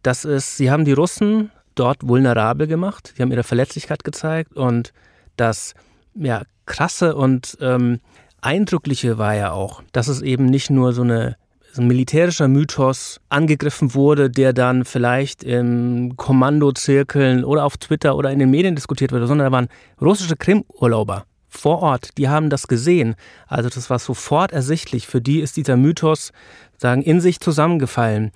Das 0.02 0.24
ist, 0.24 0.56
sie 0.56 0.70
haben 0.70 0.84
die 0.84 0.92
Russen 0.92 1.50
dort 1.74 2.06
vulnerabel 2.06 2.66
gemacht. 2.66 3.14
Die 3.16 3.22
haben 3.22 3.30
ihre 3.30 3.44
Verletzlichkeit 3.44 4.04
gezeigt 4.04 4.54
und 4.54 4.92
das 5.36 5.74
ja, 6.14 6.42
krasse 6.66 7.14
und 7.14 7.56
ähm, 7.60 8.00
eindrückliche 8.40 9.18
war 9.18 9.34
ja 9.34 9.52
auch, 9.52 9.82
dass 9.92 10.08
es 10.08 10.20
eben 10.20 10.46
nicht 10.46 10.70
nur 10.70 10.92
so 10.92 11.02
eine 11.02 11.36
so 11.74 11.80
ein 11.80 11.88
militärischer 11.88 12.48
Mythos 12.48 13.18
angegriffen 13.30 13.94
wurde, 13.94 14.28
der 14.28 14.52
dann 14.52 14.84
vielleicht 14.84 15.42
in 15.42 16.18
Kommandozirkeln 16.18 17.44
oder 17.44 17.64
auf 17.64 17.78
Twitter 17.78 18.14
oder 18.14 18.30
in 18.30 18.38
den 18.38 18.50
Medien 18.50 18.74
diskutiert 18.74 19.10
wurde, 19.10 19.26
sondern 19.26 19.46
da 19.46 19.52
waren 19.52 19.68
russische 19.98 20.36
Krim-Urlauber 20.36 21.24
vor 21.52 21.82
Ort, 21.82 22.16
die 22.16 22.28
haben 22.28 22.50
das 22.50 22.66
gesehen. 22.66 23.14
Also 23.46 23.68
das 23.68 23.90
war 23.90 23.98
sofort 23.98 24.52
ersichtlich. 24.52 25.06
Für 25.06 25.20
die 25.20 25.40
ist 25.40 25.56
dieser 25.56 25.76
Mythos 25.76 26.32
sagen 26.82 27.02
in 27.02 27.20
sich 27.20 27.40
zusammengefallen 27.40 28.32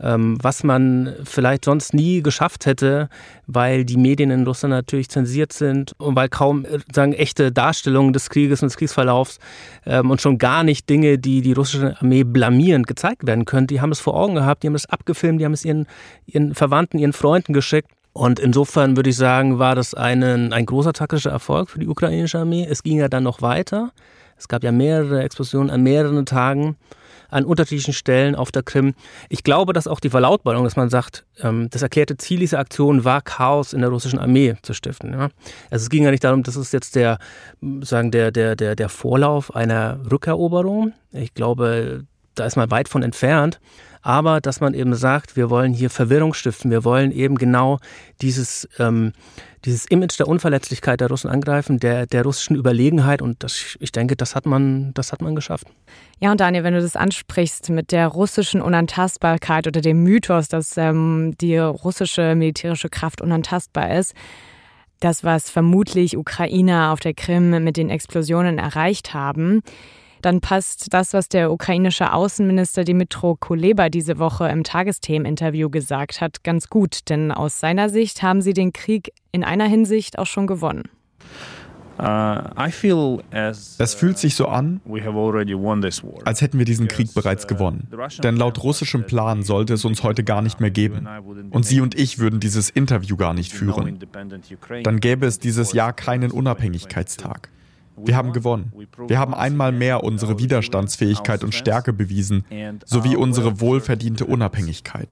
ähm, 0.00 0.38
was 0.40 0.64
man 0.64 1.14
vielleicht 1.24 1.64
sonst 1.64 1.94
nie 1.94 2.22
geschafft 2.22 2.66
hätte, 2.66 3.08
weil 3.46 3.84
die 3.84 3.96
Medien 3.96 4.30
in 4.30 4.44
Russland 4.44 4.72
natürlich 4.72 5.08
zensiert 5.08 5.52
sind 5.52 5.92
und 5.98 6.14
weil 6.16 6.28
kaum 6.28 6.64
äh, 6.64 6.78
sagen 6.92 7.12
echte 7.12 7.52
Darstellungen 7.52 8.12
des 8.12 8.30
Krieges 8.30 8.62
und 8.62 8.70
des 8.70 8.76
Kriegsverlaufs 8.76 9.38
ähm, 9.86 10.10
und 10.10 10.20
schon 10.20 10.38
gar 10.38 10.62
nicht 10.62 10.88
Dinge, 10.88 11.18
die 11.18 11.42
die 11.42 11.52
russische 11.52 11.96
Armee 12.00 12.24
blamierend 12.24 12.86
gezeigt 12.86 13.26
werden 13.26 13.44
können. 13.44 13.66
Die 13.66 13.80
haben 13.80 13.92
es 13.92 14.00
vor 14.00 14.14
Augen 14.14 14.34
gehabt, 14.34 14.62
die 14.62 14.68
haben 14.68 14.74
es 14.74 14.86
abgefilmt, 14.86 15.40
die 15.40 15.44
haben 15.44 15.52
es 15.52 15.64
ihren, 15.64 15.86
ihren 16.26 16.54
Verwandten, 16.54 16.98
ihren 16.98 17.12
Freunden 17.12 17.52
geschickt. 17.52 17.90
Und 18.12 18.40
insofern 18.40 18.96
würde 18.96 19.10
ich 19.10 19.16
sagen, 19.16 19.58
war 19.58 19.74
das 19.74 19.94
einen, 19.94 20.52
ein 20.52 20.66
großer 20.66 20.92
taktischer 20.92 21.30
Erfolg 21.30 21.70
für 21.70 21.78
die 21.78 21.86
ukrainische 21.86 22.38
Armee. 22.38 22.66
Es 22.68 22.82
ging 22.82 22.98
ja 22.98 23.08
dann 23.08 23.22
noch 23.22 23.42
weiter. 23.42 23.92
Es 24.36 24.48
gab 24.48 24.64
ja 24.64 24.72
mehrere 24.72 25.22
Explosionen 25.22 25.70
an 25.70 25.82
mehreren 25.82 26.26
Tagen 26.26 26.76
an 27.28 27.44
unterschiedlichen 27.44 27.92
Stellen 27.92 28.34
auf 28.34 28.50
der 28.50 28.62
Krim. 28.62 28.94
Ich 29.28 29.44
glaube, 29.44 29.72
dass 29.72 29.86
auch 29.86 30.00
die 30.00 30.10
Verlautbarung, 30.10 30.64
dass 30.64 30.76
man 30.76 30.90
sagt, 30.90 31.24
ähm, 31.40 31.68
das 31.70 31.82
erklärte 31.82 32.16
Ziel 32.16 32.40
dieser 32.40 32.58
Aktion 32.58 33.04
war, 33.04 33.22
Chaos 33.22 33.72
in 33.72 33.80
der 33.80 33.90
russischen 33.90 34.18
Armee 34.18 34.56
zu 34.62 34.74
stiften. 34.74 35.14
Also 35.14 35.30
es 35.70 35.90
ging 35.90 36.04
ja 36.04 36.10
nicht 36.10 36.24
darum, 36.24 36.42
das 36.42 36.56
ist 36.56 36.72
jetzt 36.72 36.96
der, 36.96 37.18
sagen, 37.82 38.10
der, 38.10 38.30
der, 38.30 38.56
der, 38.56 38.76
der 38.76 38.88
Vorlauf 38.88 39.54
einer 39.54 40.00
Rückeroberung. 40.10 40.92
Ich 41.12 41.34
glaube, 41.34 42.04
da 42.34 42.46
ist 42.46 42.56
man 42.56 42.70
weit 42.70 42.88
von 42.88 43.02
entfernt 43.02 43.60
aber 44.08 44.40
dass 44.40 44.62
man 44.62 44.72
eben 44.72 44.94
sagt, 44.94 45.36
wir 45.36 45.50
wollen 45.50 45.74
hier 45.74 45.90
Verwirrung 45.90 46.32
stiften, 46.32 46.70
wir 46.70 46.82
wollen 46.82 47.12
eben 47.12 47.36
genau 47.36 47.78
dieses, 48.22 48.66
ähm, 48.78 49.12
dieses 49.66 49.84
Image 49.84 50.18
der 50.18 50.28
Unverletzlichkeit 50.28 51.02
der 51.02 51.08
Russen 51.08 51.28
angreifen, 51.28 51.78
der, 51.78 52.06
der 52.06 52.22
russischen 52.22 52.56
Überlegenheit 52.56 53.20
und 53.20 53.44
das, 53.44 53.76
ich 53.80 53.92
denke, 53.92 54.16
das 54.16 54.34
hat, 54.34 54.46
man, 54.46 54.94
das 54.94 55.12
hat 55.12 55.20
man 55.20 55.34
geschafft. 55.34 55.66
Ja, 56.20 56.30
und 56.30 56.40
Daniel, 56.40 56.64
wenn 56.64 56.72
du 56.72 56.80
das 56.80 56.96
ansprichst 56.96 57.68
mit 57.68 57.92
der 57.92 58.08
russischen 58.08 58.62
Unantastbarkeit 58.62 59.66
oder 59.66 59.82
dem 59.82 60.02
Mythos, 60.04 60.48
dass 60.48 60.78
ähm, 60.78 61.34
die 61.38 61.58
russische 61.58 62.34
militärische 62.34 62.88
Kraft 62.88 63.20
unantastbar 63.20 63.94
ist, 63.94 64.14
das, 65.00 65.22
was 65.22 65.50
vermutlich 65.50 66.16
Ukrainer 66.16 66.92
auf 66.92 67.00
der 67.00 67.12
Krim 67.12 67.62
mit 67.62 67.76
den 67.76 67.90
Explosionen 67.90 68.56
erreicht 68.56 69.12
haben, 69.12 69.60
dann 70.22 70.40
passt 70.40 70.92
das, 70.92 71.12
was 71.12 71.28
der 71.28 71.52
ukrainische 71.52 72.12
Außenminister 72.12 72.84
Dimitro 72.84 73.36
Kuleba 73.36 73.88
diese 73.88 74.18
Woche 74.18 74.48
im 74.48 74.64
Tagesthemen-Interview 74.64 75.70
gesagt 75.70 76.20
hat, 76.20 76.44
ganz 76.44 76.68
gut. 76.68 77.08
Denn 77.08 77.32
aus 77.32 77.60
seiner 77.60 77.88
Sicht 77.88 78.22
haben 78.22 78.42
sie 78.42 78.52
den 78.52 78.72
Krieg 78.72 79.12
in 79.32 79.44
einer 79.44 79.66
Hinsicht 79.66 80.18
auch 80.18 80.26
schon 80.26 80.46
gewonnen. 80.46 80.84
Uh, 82.00 83.18
es 83.32 83.94
fühlt 83.94 84.18
sich 84.18 84.36
so 84.36 84.46
an, 84.46 84.80
als 86.24 86.40
hätten 86.40 86.58
wir 86.58 86.64
diesen 86.64 86.86
Krieg 86.86 87.12
bereits 87.12 87.44
uh, 87.44 87.48
gewonnen. 87.48 87.88
Denn 88.22 88.36
laut 88.36 88.62
russischem 88.62 89.04
Plan 89.04 89.42
sollte 89.42 89.74
es 89.74 89.84
uns 89.84 90.04
heute 90.04 90.22
gar 90.22 90.40
nicht 90.40 90.60
mehr 90.60 90.70
geben. 90.70 91.08
Und 91.50 91.66
Sie 91.66 91.80
und 91.80 91.98
ich 91.98 92.20
würden 92.20 92.38
dieses 92.38 92.70
Interview 92.70 93.16
gar 93.16 93.34
nicht 93.34 93.52
führen. 93.52 93.98
Dann 94.84 95.00
gäbe 95.00 95.26
es 95.26 95.40
dieses 95.40 95.72
Jahr 95.72 95.92
keinen 95.92 96.30
Unabhängigkeitstag. 96.30 97.48
Wir 98.04 98.16
haben 98.16 98.32
gewonnen. 98.32 98.72
Wir 99.06 99.18
haben 99.18 99.34
einmal 99.34 99.72
mehr 99.72 100.04
unsere 100.04 100.38
Widerstandsfähigkeit 100.38 101.44
und 101.44 101.54
Stärke 101.54 101.92
bewiesen, 101.92 102.44
sowie 102.84 103.16
unsere 103.16 103.60
wohlverdiente 103.60 104.24
Unabhängigkeit. 104.24 105.08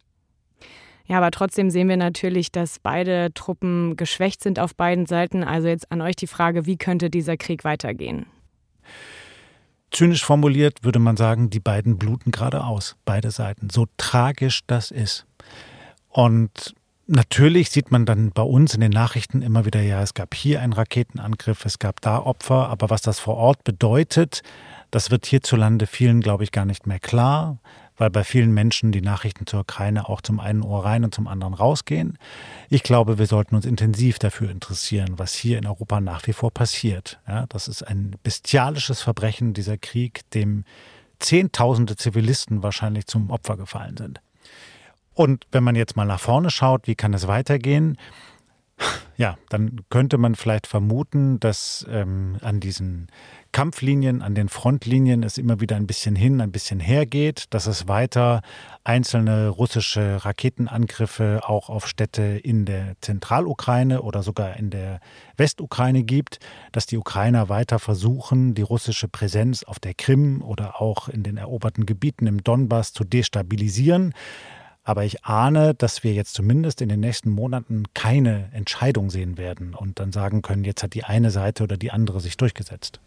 Ja, 1.07 1.19
aber 1.19 1.31
trotzdem 1.31 1.71
sehen 1.71 1.89
wir 1.89 1.97
natürlich, 1.97 2.51
dass 2.51 2.81
beide 2.81 3.33
Truppen 3.33 3.97
geschwächt 3.97 4.43
sind 4.43 4.59
auf 4.59 4.75
beiden 4.75 5.07
Seiten. 5.07 5.45
Also 5.45 5.69
jetzt 5.69 5.91
an 5.93 6.01
euch 6.01 6.17
die 6.17 6.27
Frage, 6.27 6.67
wie 6.67 6.77
könnte 6.77 7.11
dieser 7.11 7.37
Krieg 7.37 7.63
weitergehen? 7.63 8.27
Zynisch 9.93 10.25
formuliert 10.25 10.83
würde 10.83 10.99
man 10.99 11.17
sagen, 11.17 11.49
die 11.49 11.61
beiden 11.61 11.97
bluten 11.97 12.33
gerade 12.33 12.65
aus, 12.65 12.97
beide 13.05 13.31
Seiten. 13.31 13.71
So 13.71 13.87
tragisch 13.97 14.63
das 14.67 14.91
ist. 14.91 15.27
Und 16.09 16.75
Natürlich 17.09 17.71
sieht 17.71 17.93
man 17.93 18.05
dann 18.05 18.33
bei 18.33 18.43
uns 18.43 18.75
in 18.75 18.81
den 18.81 18.91
Nachrichten 18.91 19.41
immer 19.41 19.65
wieder, 19.65 19.81
ja, 19.81 20.03
es 20.03 20.15
gab 20.15 20.35
hier 20.35 20.61
einen 20.61 20.73
Raketenangriff, 20.73 21.65
es 21.65 21.79
gab 21.79 22.01
da 22.01 22.19
Opfer, 22.19 22.69
aber 22.69 22.91
was 22.91 23.01
das 23.01 23.21
vor 23.21 23.37
Ort 23.37 23.63
bedeutet, 23.63 24.43
das 24.91 25.13
wird 25.13 25.25
hierzulande 25.25 25.87
vielen, 25.87 26.21
glaube 26.21 26.43
ich, 26.43 26.51
gar 26.51 26.65
nicht 26.65 26.89
mehr 26.89 26.99
klar, 26.99 27.59
weil 27.97 28.11
bei 28.11 28.25
vielen 28.25 28.53
Menschen 28.53 28.91
die 28.91 29.03
Nachrichten 29.03 29.47
zur 29.47 29.61
Ukraine 29.61 30.09
auch 30.09 30.21
zum 30.21 30.41
einen 30.41 30.63
Ohr 30.63 30.85
rein 30.85 31.05
und 31.05 31.15
zum 31.15 31.29
anderen 31.29 31.55
rausgehen. 31.55 32.19
Ich 32.71 32.83
glaube, 32.83 33.19
wir 33.19 33.27
sollten 33.27 33.55
uns 33.55 33.67
intensiv 33.67 34.19
dafür 34.19 34.51
interessieren, 34.51 35.15
was 35.17 35.33
hier 35.33 35.59
in 35.59 35.67
Europa 35.67 36.01
nach 36.01 36.27
wie 36.27 36.33
vor 36.33 36.51
passiert. 36.51 37.21
Ja, 37.29 37.47
das 37.49 37.69
ist 37.69 37.85
ein 37.85 38.17
bestialisches 38.25 39.01
Verbrechen, 39.03 39.55
dieser 39.55 39.79
Krieg, 39.79 40.29
dem 40.31 40.65
Zehntausende 41.21 41.97
Zivilisten 41.97 42.65
wahrscheinlich 42.65 43.07
zum 43.07 43.31
Opfer 43.31 43.57
gefallen 43.57 43.97
sind. 43.97 44.21
Und 45.17 45.47
wenn 45.51 45.65
man 45.65 45.77
jetzt 45.77 45.97
mal 45.97 46.05
nach 46.05 46.21
vorne 46.21 46.51
schaut, 46.51 46.87
wie 46.87 46.95
kann 46.95 47.15
es 47.15 47.27
weitergehen? 47.27 47.97
Ja, 49.17 49.39
dann 49.49 49.81
könnte 49.89 50.19
man 50.19 50.35
vielleicht 50.35 50.67
vermuten, 50.67 51.41
dass 51.41 51.87
ähm, 51.91 52.37
an 52.43 52.61
diesen 52.61 53.07
Kampflinien, 53.51 54.21
an 54.21 54.35
den 54.35 54.51
Frontlinien 54.51 55.23
es 55.23 55.39
immer 55.39 55.59
wieder 55.59 55.77
ein 55.77 55.87
bisschen 55.87 56.15
hin, 56.15 56.43
ein 56.43 56.53
bisschen 56.53 56.81
her 56.81 57.07
geht, 57.07 57.47
dass 57.55 57.67
es 57.67 57.89
weiter 57.89 58.43
einzelne 58.85 59.49
russische 59.49 60.23
Raketenangriffe 60.23 61.41
auch 61.45 61.71
auf 61.71 61.89
Städte 61.89 62.23
in 62.23 62.67
der 62.67 62.97
Zentralukraine 63.01 64.03
oder 64.03 64.23
sogar 64.23 64.59
in 64.59 64.69
der 64.69 65.01
Westukraine 65.39 66.03
gibt, 66.03 66.39
dass 66.73 66.85
die 66.85 66.99
Ukrainer 66.99 67.49
weiter 67.49 67.79
versuchen, 67.79 68.55
die 68.55 68.61
russische 68.61 69.09
Präsenz 69.09 69.63
auf 69.63 69.79
der 69.79 69.95
Krim 69.95 70.43
oder 70.43 70.83
auch 70.83 71.09
in 71.09 71.23
den 71.23 71.39
eroberten 71.39 71.87
Gebieten 71.87 72.27
im 72.27 72.45
Donbass 72.45 72.93
zu 72.93 73.05
destabilisieren. 73.05 74.13
Aber 74.87 75.05
ich 75.05 75.25
ahne, 75.25 75.75
dass 75.75 76.05
wir 76.05 76.13
jetzt 76.13 76.35
zumindest 76.35 76.81
in 76.81 76.89
den 76.89 77.01
nächsten 77.01 77.29
Monaten 77.29 77.87
keine 77.93 78.51
Entscheidung 78.53 79.11
sehen 79.11 79.37
werden 79.37 79.75
und 79.75 79.99
dann 79.99 80.13
sagen 80.13 80.43
können, 80.43 80.63
jetzt 80.63 80.85
hat 80.85 80.95
die 80.95 81.03
eine 81.03 81.33
Seite 81.33 81.65
oder 81.65 81.77
die 81.77 81.91
andere 81.91 82.21
sich 82.21 82.37
durchgesetzt. 82.37 83.01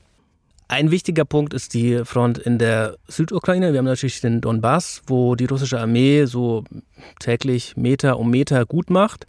Ein 0.67 0.91
wichtiger 0.91 1.23
Punkt 1.23 1.53
ist 1.53 1.73
die 1.73 2.03
Front 2.03 2.37
in 2.37 2.57
der 2.57 2.97
Südukraine. 3.07 3.71
Wir 3.71 3.77
haben 3.77 3.85
natürlich 3.85 4.19
den 4.19 4.41
Donbass, 4.41 5.03
wo 5.07 5.35
die 5.35 5.45
russische 5.45 5.79
Armee 5.79 6.25
so 6.25 6.65
täglich 7.21 7.77
Meter 7.77 8.19
um 8.19 8.29
Meter 8.29 8.65
gut 8.65 8.89
macht. 8.89 9.25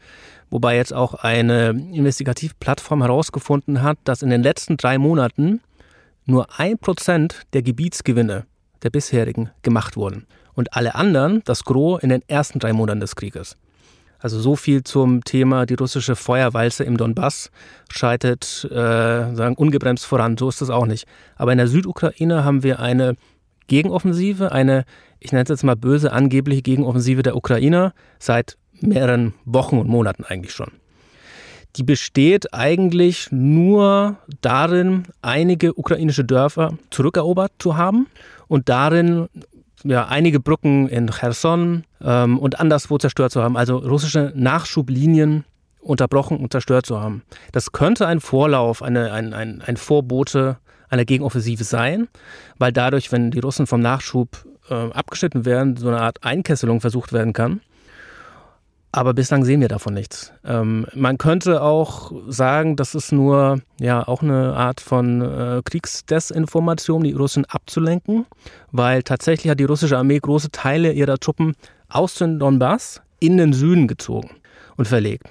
Wobei 0.51 0.75
jetzt 0.75 0.93
auch 0.93 1.15
eine 1.15 1.69
Investigativplattform 1.69 3.03
herausgefunden 3.03 3.81
hat, 3.81 3.99
dass 4.03 4.23
in 4.23 4.31
den 4.31 4.43
letzten 4.43 4.77
drei 4.77 4.99
Monaten 4.99 5.61
nur 6.27 6.59
ein 6.59 6.79
Prozent 6.79 7.43
der 7.53 7.63
Gebietsgewinne 7.63 8.45
der 8.83 8.91
bisherigen 8.91 9.51
gemacht 9.63 9.97
wurden 9.97 10.27
und 10.61 10.75
alle 10.75 10.95
anderen, 10.95 11.43
das 11.47 11.65
Gros, 11.65 12.03
in 12.03 12.11
den 12.11 12.23
ersten 12.29 12.59
drei 12.59 12.75
Monaten 12.75 13.01
des 13.01 13.17
Krieges. 13.17 13.57
Also 14.19 14.39
so 14.39 14.55
viel 14.55 14.85
zum 14.85 15.25
Thema, 15.25 15.65
die 15.65 15.75
russische 15.75 16.15
Feuerwalze 16.15 16.85
im 16.85 16.99
Donbass 16.99 17.51
schreitet 17.91 18.69
äh, 18.71 18.75
sagen, 19.35 19.55
ungebremst 19.55 20.05
voran. 20.05 20.37
So 20.37 20.51
ist 20.51 20.61
das 20.61 20.69
auch 20.69 20.85
nicht. 20.85 21.07
Aber 21.37 21.53
in 21.53 21.59
der 21.59 21.69
Südukraine 21.69 22.45
haben 22.45 22.63
wir 22.63 22.81
eine 22.81 23.17
Gegenoffensive, 23.69 24.53
eine, 24.53 24.85
ich 25.19 25.33
nenne 25.33 25.45
es 25.45 25.49
jetzt 25.49 25.65
mal 25.65 25.77
böse, 25.77 26.13
angebliche 26.13 26.61
Gegenoffensive 26.61 27.23
der 27.23 27.35
Ukrainer 27.35 27.95
seit 28.19 28.59
mehreren 28.81 29.33
Wochen 29.47 29.79
und 29.79 29.89
Monaten 29.89 30.25
eigentlich 30.25 30.53
schon. 30.53 30.73
Die 31.77 31.85
besteht 31.85 32.53
eigentlich 32.53 33.29
nur 33.31 34.19
darin, 34.43 35.05
einige 35.23 35.73
ukrainische 35.73 36.25
Dörfer 36.25 36.77
zurückerobert 36.91 37.53
zu 37.59 37.79
haben 37.79 38.09
und 38.49 38.69
darin 38.69 39.29
ja, 39.85 40.07
einige 40.07 40.41
Brücken 40.41 40.89
in 40.89 41.09
Cherson 41.11 41.85
ähm, 42.03 42.39
und 42.39 42.61
anderswo 42.61 42.99
zerstört 42.99 43.33
zu 43.33 43.43
haben, 43.43 43.57
also 43.57 43.79
russische 43.79 44.33
Nachschublinien 44.35 45.45
unterbrochen 45.81 46.39
und 46.39 46.53
zerstört 46.53 46.87
zu 46.87 47.01
haben. 47.01 47.23
Das 47.53 47.73
könnte 47.73 48.07
ein 48.07 48.21
Vorlauf, 48.21 48.83
eine, 48.83 49.13
ein, 49.13 49.33
ein, 49.33 49.63
ein 49.63 49.77
Vorbote 49.77 50.59
einer 50.89 51.05
Gegenoffensive 51.05 51.65
sein, 51.65 52.09
weil 52.59 52.73
dadurch, 52.73 53.13
wenn 53.13 53.31
die 53.31 53.39
Russen 53.39 53.67
vom 53.67 53.81
Nachschub 53.81 54.45
äh, 54.69 54.75
abgeschnitten 54.75 55.45
werden, 55.45 55.77
so 55.77 55.89
eine 55.89 56.01
Art 56.01 56.23
Einkesselung 56.23 56.81
versucht 56.81 57.13
werden 57.13 57.33
kann. 57.33 57.61
Aber 58.93 59.15
bislang 59.15 59.45
sehen 59.45 59.61
wir 59.61 59.69
davon 59.69 59.95
nichts. 59.95 60.33
Ähm, 60.45 60.85
man 60.95 61.17
könnte 61.17 61.63
auch 61.63 62.11
sagen, 62.29 62.75
das 62.75 62.97
ist 62.97 63.13
nur 63.13 63.61
ja 63.79 64.07
auch 64.07 64.23
eine 64.23 64.55
Art 64.57 64.81
von 64.81 65.23
äh, 65.23 65.63
Kriegsdesinformation, 65.65 67.05
die 67.05 67.13
Russen 67.13 67.45
abzulenken, 67.45 68.27
weil 68.73 69.05
tatsächlich 69.05 69.51
hat 69.51 69.61
die 69.61 69.65
russische 69.65 69.97
Armee 69.97 70.19
große 70.19 70.51
Teile 70.51 70.93
ihrer 70.93 71.19
Truppen 71.19 71.55
aus 71.89 72.15
dem 72.15 72.41
Donbass 72.41 73.01
in 73.21 73.37
den 73.37 73.53
Süden 73.53 73.87
gezogen. 73.87 74.31
und 74.77 74.89
verlegt, 74.89 75.29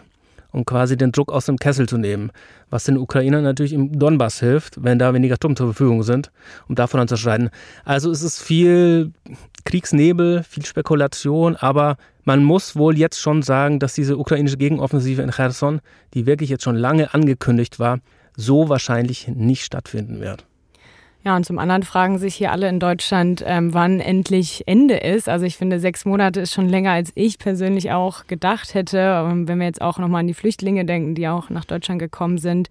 um 0.52 0.66
quasi 0.66 0.98
den 0.98 1.12
Druck 1.12 1.32
aus 1.32 1.46
dem 1.46 1.58
Kessel 1.58 1.88
zu 1.88 1.98
nehmen, 1.98 2.32
was 2.70 2.86
den 2.86 2.98
Ukrainern 2.98 3.44
natürlich 3.44 3.74
im 3.74 3.98
Donbass 3.98 4.40
hilft, 4.40 4.84
wenn 4.84 5.00
da 5.00 5.14
weniger 5.14 5.38
Truppen 5.38 5.56
zur 5.56 5.68
Verfügung 5.68 6.04
sind, 6.04 6.32
um 6.68 6.76
davon 6.76 7.00
anzuschreiten. 7.00 7.50
Also 7.86 8.12
es 8.12 8.22
ist 8.22 8.42
viel 8.42 9.12
Kriegsnebel, 9.66 10.44
viel 10.44 10.66
Spekulation, 10.66 11.56
aber 11.56 11.98
man 12.24 12.44
muss 12.44 12.76
wohl 12.76 12.98
jetzt 12.98 13.20
schon 13.20 13.42
sagen, 13.42 13.80
dass 13.80 13.94
diese 13.94 14.18
ukrainische 14.18 14.58
Gegenoffensive 14.58 15.22
in 15.22 15.32
Cherson, 15.32 15.82
die 16.14 16.26
wirklich 16.26 16.50
jetzt 16.50 16.64
schon 16.64 16.76
lange 16.76 17.14
angekündigt 17.14 17.80
war, 17.80 18.00
so 18.36 18.70
wahrscheinlich 18.70 19.28
nicht 19.28 19.64
stattfinden 19.64 20.22
wird. 20.22 20.46
Ja, 21.26 21.36
und 21.36 21.46
zum 21.46 21.60
anderen 21.60 21.84
fragen 21.84 22.18
sich 22.18 22.36
hier 22.36 22.52
alle 22.54 22.70
in 22.70 22.80
Deutschland, 22.80 23.44
ähm, 23.46 23.74
wann 23.74 24.00
endlich 24.00 24.64
Ende 24.68 24.96
ist. 24.96 25.28
Also 25.28 25.46
ich 25.46 25.58
finde, 25.58 25.82
sechs 25.82 26.06
Monate 26.06 26.40
ist 26.40 26.54
schon 26.54 26.70
länger, 26.70 26.92
als 26.92 27.12
ich 27.14 27.40
persönlich 27.40 27.92
auch 27.92 28.26
gedacht 28.28 28.74
hätte. 28.74 29.24
Und 29.24 29.50
wenn 29.50 29.60
wir 29.60 29.66
jetzt 29.66 29.82
auch 29.82 29.98
nochmal 29.98 30.22
an 30.22 30.28
die 30.28 30.34
Flüchtlinge 30.34 30.86
denken, 30.86 31.16
die 31.16 31.28
auch 31.28 31.50
nach 31.50 31.66
Deutschland 31.66 32.00
gekommen 32.00 32.38
sind. 32.38 32.70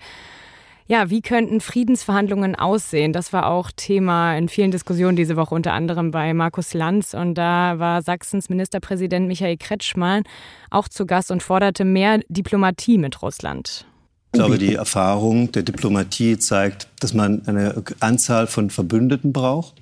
Ja, 0.87 1.11
wie 1.11 1.21
könnten 1.21 1.61
Friedensverhandlungen 1.61 2.55
aussehen? 2.55 3.13
Das 3.13 3.35
war 3.35 3.51
auch 3.51 3.71
Thema 3.77 4.35
in 4.39 4.49
vielen 4.49 4.71
Diskussionen 4.71 5.17
diese 5.17 5.37
Woche, 5.37 5.55
unter 5.55 5.75
anderem 5.75 6.11
bei 6.11 6.33
Markus 6.33 6.73
Lanz. 6.73 7.13
Und 7.13 7.35
da 7.35 7.79
war 7.79 8.01
Sachsens 8.01 8.49
Ministerpräsident 8.49 9.29
Michael 9.29 9.59
Kretschmann 9.59 10.23
auch 10.71 10.89
zu 10.89 11.05
Gast 11.05 11.31
und 11.31 11.43
forderte 11.43 11.85
mehr 11.85 12.21
Diplomatie 12.31 12.97
mit 12.97 13.21
Russland. 13.21 13.88
Ich 14.33 14.39
glaube, 14.39 14.59
die 14.59 14.75
Erfahrung 14.75 15.53
der 15.53 15.63
Diplomatie 15.63 16.39
zeigt, 16.39 16.89
dass 17.01 17.15
man 17.15 17.43
eine 17.47 17.83
Anzahl 18.01 18.47
von 18.47 18.69
Verbündeten 18.69 19.33
braucht. 19.33 19.75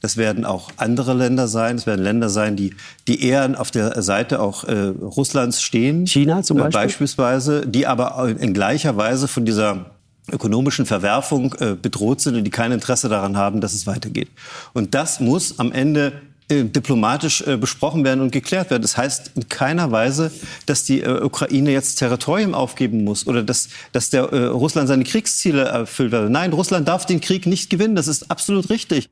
Das 0.00 0.16
werden 0.16 0.44
auch 0.44 0.70
andere 0.76 1.14
Länder 1.14 1.46
sein. 1.46 1.76
Es 1.76 1.86
werden 1.86 2.02
Länder 2.02 2.28
sein, 2.28 2.56
die, 2.56 2.74
die 3.06 3.24
eher 3.24 3.60
auf 3.60 3.70
der 3.70 4.02
Seite 4.02 4.40
auch 4.40 4.64
äh, 4.64 4.74
Russlands 4.74 5.62
stehen. 5.62 6.06
China 6.06 6.42
zum 6.42 6.56
Beispiel? 6.56 6.80
Äh, 6.80 6.84
beispielsweise, 6.84 7.66
die 7.66 7.86
aber 7.86 8.28
in 8.38 8.52
gleicher 8.52 8.96
Weise 8.96 9.28
von 9.28 9.44
dieser 9.44 9.86
ökonomischen 10.30 10.86
Verwerfung 10.86 11.54
äh, 11.60 11.76
bedroht 11.80 12.20
sind 12.20 12.36
und 12.36 12.44
die 12.44 12.50
kein 12.50 12.72
Interesse 12.72 13.08
daran 13.08 13.36
haben, 13.36 13.60
dass 13.60 13.72
es 13.72 13.86
weitergeht. 13.86 14.28
Und 14.72 14.94
das 14.94 15.20
muss 15.20 15.58
am 15.58 15.72
Ende 15.72 16.12
diplomatisch 16.64 17.42
äh, 17.42 17.56
besprochen 17.56 18.04
werden 18.04 18.20
und 18.20 18.32
geklärt 18.32 18.70
werden. 18.70 18.82
Das 18.82 18.96
heißt 18.96 19.32
in 19.36 19.48
keiner 19.48 19.90
Weise, 19.90 20.30
dass 20.66 20.84
die 20.84 21.00
äh, 21.00 21.22
Ukraine 21.22 21.72
jetzt 21.72 21.96
Territorium 21.96 22.54
aufgeben 22.54 23.04
muss 23.04 23.26
oder 23.26 23.42
dass, 23.42 23.68
dass 23.92 24.10
der, 24.10 24.22
Russland 24.32 24.88
seine 24.88 25.04
Kriegsziele 25.04 25.62
erfüllt 25.64 26.12
werden. 26.12 26.32
Nein, 26.32 26.52
Russland 26.52 26.88
darf 26.88 27.06
den 27.06 27.20
Krieg 27.20 27.46
nicht 27.46 27.70
gewinnen. 27.70 27.96
Das 27.96 28.08
ist 28.08 28.30
absolut 28.30 28.70
richtig. 28.70 29.08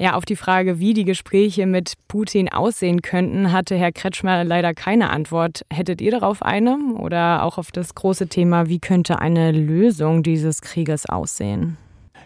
Ja, 0.00 0.14
auf 0.14 0.24
die 0.24 0.36
Frage, 0.36 0.78
wie 0.78 0.94
die 0.94 1.04
Gespräche 1.04 1.66
mit 1.66 1.92
Putin 2.08 2.48
aussehen 2.48 3.02
könnten, 3.02 3.52
hatte 3.52 3.76
Herr 3.76 3.92
Kretschmer 3.92 4.44
leider 4.44 4.72
keine 4.72 5.10
Antwort. 5.10 5.66
Hättet 5.70 6.00
ihr 6.00 6.10
darauf 6.10 6.42
eine? 6.42 6.78
Oder 6.96 7.42
auch 7.42 7.58
auf 7.58 7.70
das 7.70 7.94
große 7.94 8.28
Thema, 8.28 8.68
wie 8.68 8.78
könnte 8.78 9.18
eine 9.18 9.52
Lösung 9.52 10.22
dieses 10.22 10.62
Krieges 10.62 11.04
aussehen? 11.04 11.76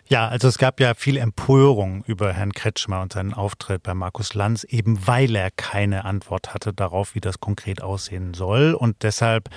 Ja, 0.06 0.28
also 0.28 0.48
es 0.48 0.58
gab 0.58 0.80
ja 0.80 0.94
viel 0.94 1.16
Empörung 1.16 2.04
über 2.06 2.32
Herrn 2.32 2.52
Kretschmer 2.52 3.00
und 3.00 3.14
seinen 3.14 3.32
Auftritt 3.32 3.82
bei 3.82 3.94
Markus 3.94 4.34
Lanz, 4.34 4.64
eben 4.64 5.06
weil 5.06 5.34
er 5.34 5.50
keine 5.50 6.04
Antwort 6.04 6.52
hatte 6.52 6.74
darauf, 6.74 7.14
wie 7.14 7.20
das 7.20 7.40
konkret 7.40 7.82
aussehen 7.82 8.34
soll 8.34 8.74
und 8.74 9.02
deshalb 9.02 9.48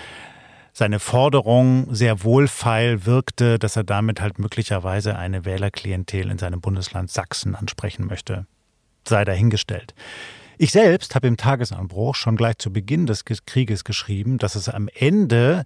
seine 0.72 1.00
Forderung 1.00 1.94
sehr 1.94 2.24
wohlfeil 2.24 3.06
wirkte, 3.06 3.60
dass 3.60 3.76
er 3.76 3.84
damit 3.84 4.22
halt 4.22 4.40
möglicherweise 4.40 5.18
eine 5.18 5.44
Wählerklientel 5.44 6.30
in 6.30 6.38
seinem 6.38 6.62
Bundesland 6.62 7.12
Sachsen 7.12 7.56
ansprechen 7.56 8.06
möchte. 8.06 8.46
Sei 9.06 9.26
dahingestellt. 9.26 9.96
Ich 10.60 10.72
selbst 10.72 11.14
habe 11.16 11.28
im 11.28 11.36
Tagesanbruch 11.36 12.16
schon 12.16 12.36
gleich 12.36 12.58
zu 12.58 12.72
Beginn 12.72 13.06
des 13.06 13.26
Krieges 13.26 13.84
geschrieben, 13.84 14.38
dass 14.38 14.56
es 14.56 14.70
am 14.70 14.88
Ende 14.94 15.66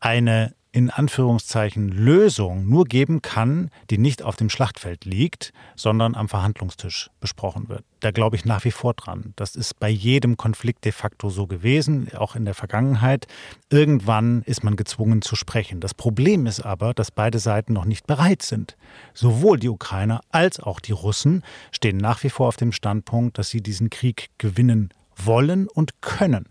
eine 0.00 0.54
in 0.76 0.90
Anführungszeichen 0.90 1.88
Lösung 1.88 2.68
nur 2.68 2.84
geben 2.84 3.22
kann, 3.22 3.70
die 3.88 3.96
nicht 3.96 4.22
auf 4.22 4.36
dem 4.36 4.50
Schlachtfeld 4.50 5.06
liegt, 5.06 5.54
sondern 5.74 6.14
am 6.14 6.28
Verhandlungstisch 6.28 7.08
besprochen 7.18 7.70
wird. 7.70 7.82
Da 8.00 8.10
glaube 8.10 8.36
ich 8.36 8.44
nach 8.44 8.62
wie 8.66 8.70
vor 8.70 8.92
dran. 8.92 9.32
Das 9.36 9.56
ist 9.56 9.80
bei 9.80 9.88
jedem 9.88 10.36
Konflikt 10.36 10.84
de 10.84 10.92
facto 10.92 11.30
so 11.30 11.46
gewesen, 11.46 12.08
auch 12.14 12.36
in 12.36 12.44
der 12.44 12.52
Vergangenheit. 12.52 13.26
Irgendwann 13.70 14.42
ist 14.42 14.64
man 14.64 14.76
gezwungen 14.76 15.22
zu 15.22 15.34
sprechen. 15.34 15.80
Das 15.80 15.94
Problem 15.94 16.44
ist 16.44 16.60
aber, 16.60 16.92
dass 16.92 17.10
beide 17.10 17.38
Seiten 17.38 17.72
noch 17.72 17.86
nicht 17.86 18.06
bereit 18.06 18.42
sind. 18.42 18.76
Sowohl 19.14 19.58
die 19.58 19.70
Ukrainer 19.70 20.20
als 20.28 20.60
auch 20.60 20.80
die 20.80 20.92
Russen 20.92 21.42
stehen 21.72 21.96
nach 21.96 22.22
wie 22.22 22.28
vor 22.28 22.48
auf 22.48 22.56
dem 22.56 22.72
Standpunkt, 22.72 23.38
dass 23.38 23.48
sie 23.48 23.62
diesen 23.62 23.88
Krieg 23.88 24.28
gewinnen 24.36 24.90
wollen 25.16 25.68
und 25.68 26.02
können. 26.02 26.44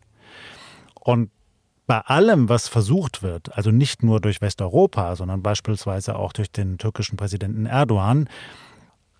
Und 0.99 1.29
bei 1.87 1.99
allem, 1.99 2.49
was 2.49 2.67
versucht 2.67 3.21
wird, 3.21 3.55
also 3.55 3.71
nicht 3.71 4.03
nur 4.03 4.19
durch 4.19 4.41
Westeuropa, 4.41 5.15
sondern 5.15 5.43
beispielsweise 5.43 6.15
auch 6.15 6.33
durch 6.33 6.51
den 6.51 6.77
türkischen 6.77 7.17
Präsidenten 7.17 7.65
Erdogan, 7.65 8.27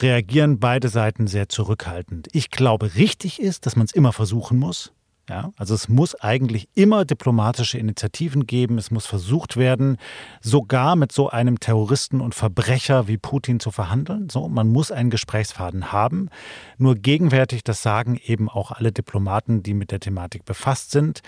reagieren 0.01 0.60
beide 0.60 0.89
Seiten 0.89 1.28
sehr 1.28 1.47
zurückhaltend. 1.47 2.28
Ich 2.34 2.49
glaube, 2.49 2.95
richtig 2.95 3.39
ist, 3.39 3.65
dass 3.65 3.75
man 3.75 3.86
es 3.86 3.93
immer 3.93 4.13
versuchen 4.13 4.58
muss. 4.58 4.91
Ja, 5.28 5.51
also 5.58 5.73
es 5.73 5.89
muss 5.89 6.13
eigentlich 6.13 6.69
immer 6.75 7.04
diplomatische 7.04 7.80
Initiativen 7.80 8.45
geben. 8.45 8.78
Es 8.78 8.91
muss 8.91 9.08
versucht 9.08 9.58
werden, 9.58 9.97
sogar 10.39 10.95
mit 10.95 11.12
so 11.12 11.32
einem 11.32 11.60
Terroristen 11.60 12.21
und 12.21 12.36
Verbrecher 12.36 13.08
wie 13.08 13.17
Putin 13.17 13.60
zu 13.60 13.71
verhandeln. 13.71 14.30
So, 14.30 14.47
man 14.47 14.67
muss 14.67 14.91
einen 14.91 15.10
Gesprächsfaden 15.10 15.91
haben. 15.91 16.30
Nur 16.78 16.93
gegenwärtig, 16.93 17.63
das 17.63 17.82
sagen 17.82 18.19
eben 18.23 18.49
auch 18.49 18.71
alle 18.71 18.91
Diplomaten, 18.91 19.63
die 19.63 19.73
mit 19.73 19.89
der 19.89 19.99
Thematik 19.99 20.45
befasst 20.45 20.91
sind, 20.91 21.21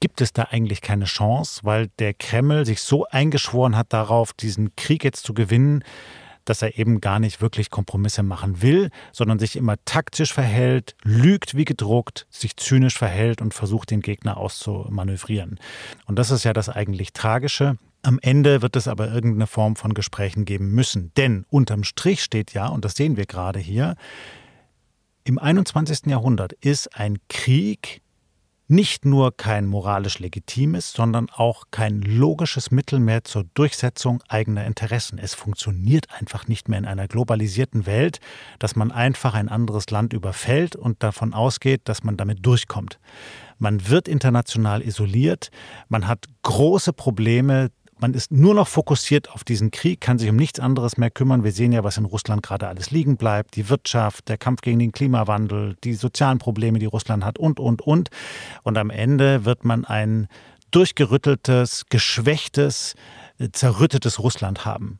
gibt 0.00 0.20
es 0.20 0.32
da 0.32 0.48
eigentlich 0.50 0.80
keine 0.80 1.06
Chance, 1.06 1.60
weil 1.64 1.88
der 1.98 2.14
Kreml 2.14 2.66
sich 2.66 2.80
so 2.80 3.06
eingeschworen 3.06 3.76
hat 3.76 3.92
darauf, 3.92 4.32
diesen 4.32 4.74
Krieg 4.76 5.04
jetzt 5.04 5.24
zu 5.24 5.34
gewinnen, 5.34 5.84
dass 6.46 6.62
er 6.62 6.78
eben 6.78 7.00
gar 7.00 7.18
nicht 7.18 7.42
wirklich 7.42 7.70
Kompromisse 7.70 8.22
machen 8.22 8.62
will, 8.62 8.90
sondern 9.12 9.38
sich 9.38 9.56
immer 9.56 9.76
taktisch 9.84 10.32
verhält, 10.32 10.94
lügt 11.02 11.56
wie 11.56 11.64
gedruckt, 11.64 12.26
sich 12.30 12.56
zynisch 12.56 12.96
verhält 12.96 13.42
und 13.42 13.52
versucht, 13.52 13.90
den 13.90 14.00
Gegner 14.00 14.36
auszumanövrieren. 14.36 15.58
Und 16.06 16.18
das 16.18 16.30
ist 16.30 16.44
ja 16.44 16.52
das 16.52 16.68
eigentlich 16.68 17.12
Tragische. 17.12 17.76
Am 18.02 18.20
Ende 18.22 18.62
wird 18.62 18.76
es 18.76 18.86
aber 18.86 19.10
irgendeine 19.10 19.48
Form 19.48 19.74
von 19.74 19.92
Gesprächen 19.92 20.44
geben 20.44 20.70
müssen. 20.70 21.10
Denn 21.16 21.44
unterm 21.50 21.82
Strich 21.82 22.22
steht 22.22 22.54
ja, 22.54 22.68
und 22.68 22.84
das 22.84 22.94
sehen 22.94 23.16
wir 23.16 23.26
gerade 23.26 23.58
hier, 23.58 23.96
im 25.24 25.40
21. 25.40 26.06
Jahrhundert 26.06 26.52
ist 26.52 26.96
ein 26.96 27.18
Krieg 27.28 28.00
nicht 28.68 29.04
nur 29.04 29.36
kein 29.36 29.66
moralisch 29.66 30.18
legitimes, 30.18 30.92
sondern 30.92 31.30
auch 31.30 31.64
kein 31.70 32.02
logisches 32.02 32.70
Mittel 32.70 32.98
mehr 32.98 33.22
zur 33.22 33.44
Durchsetzung 33.54 34.22
eigener 34.28 34.64
Interessen. 34.64 35.18
Es 35.18 35.34
funktioniert 35.34 36.06
einfach 36.12 36.48
nicht 36.48 36.68
mehr 36.68 36.78
in 36.78 36.86
einer 36.86 37.06
globalisierten 37.06 37.86
Welt, 37.86 38.18
dass 38.58 38.74
man 38.74 38.90
einfach 38.90 39.34
ein 39.34 39.48
anderes 39.48 39.90
Land 39.90 40.12
überfällt 40.12 40.74
und 40.74 41.02
davon 41.02 41.32
ausgeht, 41.32 41.82
dass 41.84 42.02
man 42.02 42.16
damit 42.16 42.44
durchkommt. 42.44 42.98
Man 43.58 43.88
wird 43.88 44.08
international 44.08 44.82
isoliert, 44.82 45.50
man 45.88 46.08
hat 46.08 46.26
große 46.42 46.92
Probleme, 46.92 47.70
man 47.98 48.14
ist 48.14 48.30
nur 48.30 48.54
noch 48.54 48.68
fokussiert 48.68 49.30
auf 49.30 49.44
diesen 49.44 49.70
Krieg, 49.70 50.00
kann 50.00 50.18
sich 50.18 50.28
um 50.28 50.36
nichts 50.36 50.60
anderes 50.60 50.98
mehr 50.98 51.10
kümmern. 51.10 51.44
Wir 51.44 51.52
sehen 51.52 51.72
ja, 51.72 51.82
was 51.82 51.96
in 51.96 52.04
Russland 52.04 52.42
gerade 52.42 52.68
alles 52.68 52.90
liegen 52.90 53.16
bleibt. 53.16 53.56
Die 53.56 53.68
Wirtschaft, 53.68 54.28
der 54.28 54.36
Kampf 54.36 54.60
gegen 54.60 54.78
den 54.78 54.92
Klimawandel, 54.92 55.76
die 55.82 55.94
sozialen 55.94 56.38
Probleme, 56.38 56.78
die 56.78 56.86
Russland 56.86 57.24
hat 57.24 57.38
und, 57.38 57.58
und, 57.58 57.82
und. 57.82 58.10
Und 58.62 58.76
am 58.76 58.90
Ende 58.90 59.44
wird 59.44 59.64
man 59.64 59.84
ein 59.84 60.28
durchgerütteltes, 60.70 61.86
geschwächtes, 61.88 62.94
zerrüttetes 63.52 64.18
Russland 64.18 64.64
haben. 64.64 64.98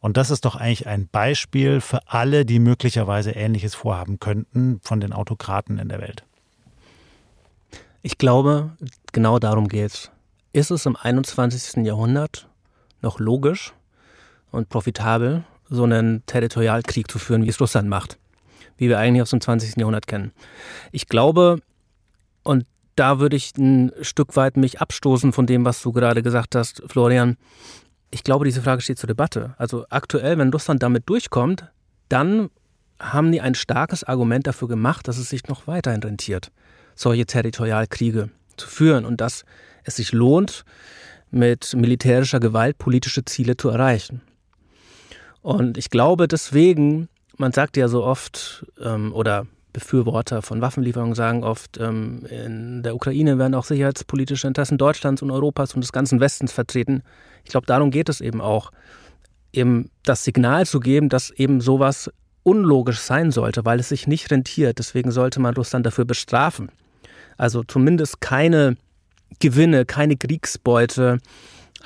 Und 0.00 0.16
das 0.16 0.30
ist 0.30 0.44
doch 0.44 0.56
eigentlich 0.56 0.86
ein 0.86 1.08
Beispiel 1.08 1.80
für 1.80 2.00
alle, 2.06 2.44
die 2.44 2.58
möglicherweise 2.58 3.32
Ähnliches 3.32 3.74
vorhaben 3.74 4.18
könnten 4.18 4.80
von 4.82 5.00
den 5.00 5.12
Autokraten 5.12 5.78
in 5.78 5.88
der 5.88 6.00
Welt. 6.00 6.24
Ich 8.02 8.18
glaube, 8.18 8.72
genau 9.12 9.38
darum 9.38 9.68
geht 9.68 9.92
es. 9.92 10.10
Ist 10.54 10.70
es 10.70 10.86
im 10.86 10.94
21. 10.96 11.84
Jahrhundert 11.84 12.48
noch 13.02 13.18
logisch 13.18 13.74
und 14.52 14.68
profitabel, 14.68 15.42
so 15.68 15.82
einen 15.82 16.24
Territorialkrieg 16.26 17.10
zu 17.10 17.18
führen, 17.18 17.42
wie 17.42 17.48
es 17.48 17.60
Russland 17.60 17.88
macht, 17.88 18.20
wie 18.76 18.88
wir 18.88 19.00
eigentlich 19.00 19.20
aus 19.20 19.30
dem 19.30 19.40
20. 19.40 19.76
Jahrhundert 19.78 20.06
kennen? 20.06 20.30
Ich 20.92 21.08
glaube, 21.08 21.58
und 22.44 22.66
da 22.94 23.18
würde 23.18 23.34
ich 23.34 23.50
ein 23.58 23.90
Stück 24.02 24.36
weit 24.36 24.56
mich 24.56 24.80
abstoßen 24.80 25.32
von 25.32 25.46
dem, 25.46 25.64
was 25.64 25.82
du 25.82 25.90
gerade 25.90 26.22
gesagt 26.22 26.54
hast, 26.54 26.84
Florian. 26.86 27.36
Ich 28.12 28.22
glaube, 28.22 28.44
diese 28.44 28.62
Frage 28.62 28.80
steht 28.80 29.00
zur 29.00 29.08
Debatte. 29.08 29.54
Also 29.58 29.86
aktuell, 29.90 30.38
wenn 30.38 30.52
Russland 30.52 30.84
damit 30.84 31.08
durchkommt, 31.08 31.64
dann 32.08 32.48
haben 33.00 33.32
die 33.32 33.40
ein 33.40 33.56
starkes 33.56 34.04
Argument 34.04 34.46
dafür 34.46 34.68
gemacht, 34.68 35.08
dass 35.08 35.18
es 35.18 35.30
sich 35.30 35.48
noch 35.48 35.66
weiterhin 35.66 36.00
rentiert, 36.00 36.52
solche 36.94 37.26
Territorialkriege 37.26 38.30
zu 38.56 38.68
führen 38.68 39.04
und 39.04 39.20
dass 39.20 39.44
es 39.84 39.96
sich 39.96 40.12
lohnt, 40.12 40.64
mit 41.30 41.74
militärischer 41.74 42.40
Gewalt 42.40 42.78
politische 42.78 43.24
Ziele 43.24 43.56
zu 43.56 43.68
erreichen. 43.68 44.22
Und 45.42 45.76
ich 45.76 45.90
glaube 45.90 46.28
deswegen, 46.28 47.08
man 47.36 47.52
sagt 47.52 47.76
ja 47.76 47.88
so 47.88 48.04
oft, 48.04 48.66
ähm, 48.80 49.12
oder 49.12 49.46
Befürworter 49.74 50.40
von 50.40 50.60
Waffenlieferungen 50.62 51.14
sagen 51.14 51.44
oft, 51.44 51.78
ähm, 51.78 52.24
in 52.30 52.82
der 52.82 52.94
Ukraine 52.94 53.38
werden 53.38 53.54
auch 53.54 53.64
sicherheitspolitische 53.64 54.46
Interessen 54.46 54.78
Deutschlands 54.78 55.20
und 55.20 55.30
Europas 55.30 55.74
und 55.74 55.82
des 55.82 55.92
ganzen 55.92 56.20
Westens 56.20 56.52
vertreten. 56.52 57.02
Ich 57.44 57.50
glaube, 57.50 57.66
darum 57.66 57.90
geht 57.90 58.08
es 58.08 58.20
eben 58.20 58.40
auch, 58.40 58.70
eben 59.52 59.90
das 60.04 60.24
Signal 60.24 60.64
zu 60.64 60.80
geben, 60.80 61.08
dass 61.08 61.30
eben 61.30 61.60
sowas 61.60 62.10
unlogisch 62.44 63.00
sein 63.00 63.32
sollte, 63.32 63.64
weil 63.64 63.80
es 63.80 63.88
sich 63.88 64.06
nicht 64.06 64.30
rentiert. 64.30 64.78
Deswegen 64.78 65.10
sollte 65.10 65.40
man 65.40 65.54
Russland 65.54 65.84
dafür 65.84 66.04
bestrafen. 66.04 66.70
Also 67.36 67.64
zumindest 67.64 68.20
keine 68.20 68.76
Gewinne, 69.40 69.84
keine 69.84 70.16
Kriegsbeute 70.16 71.18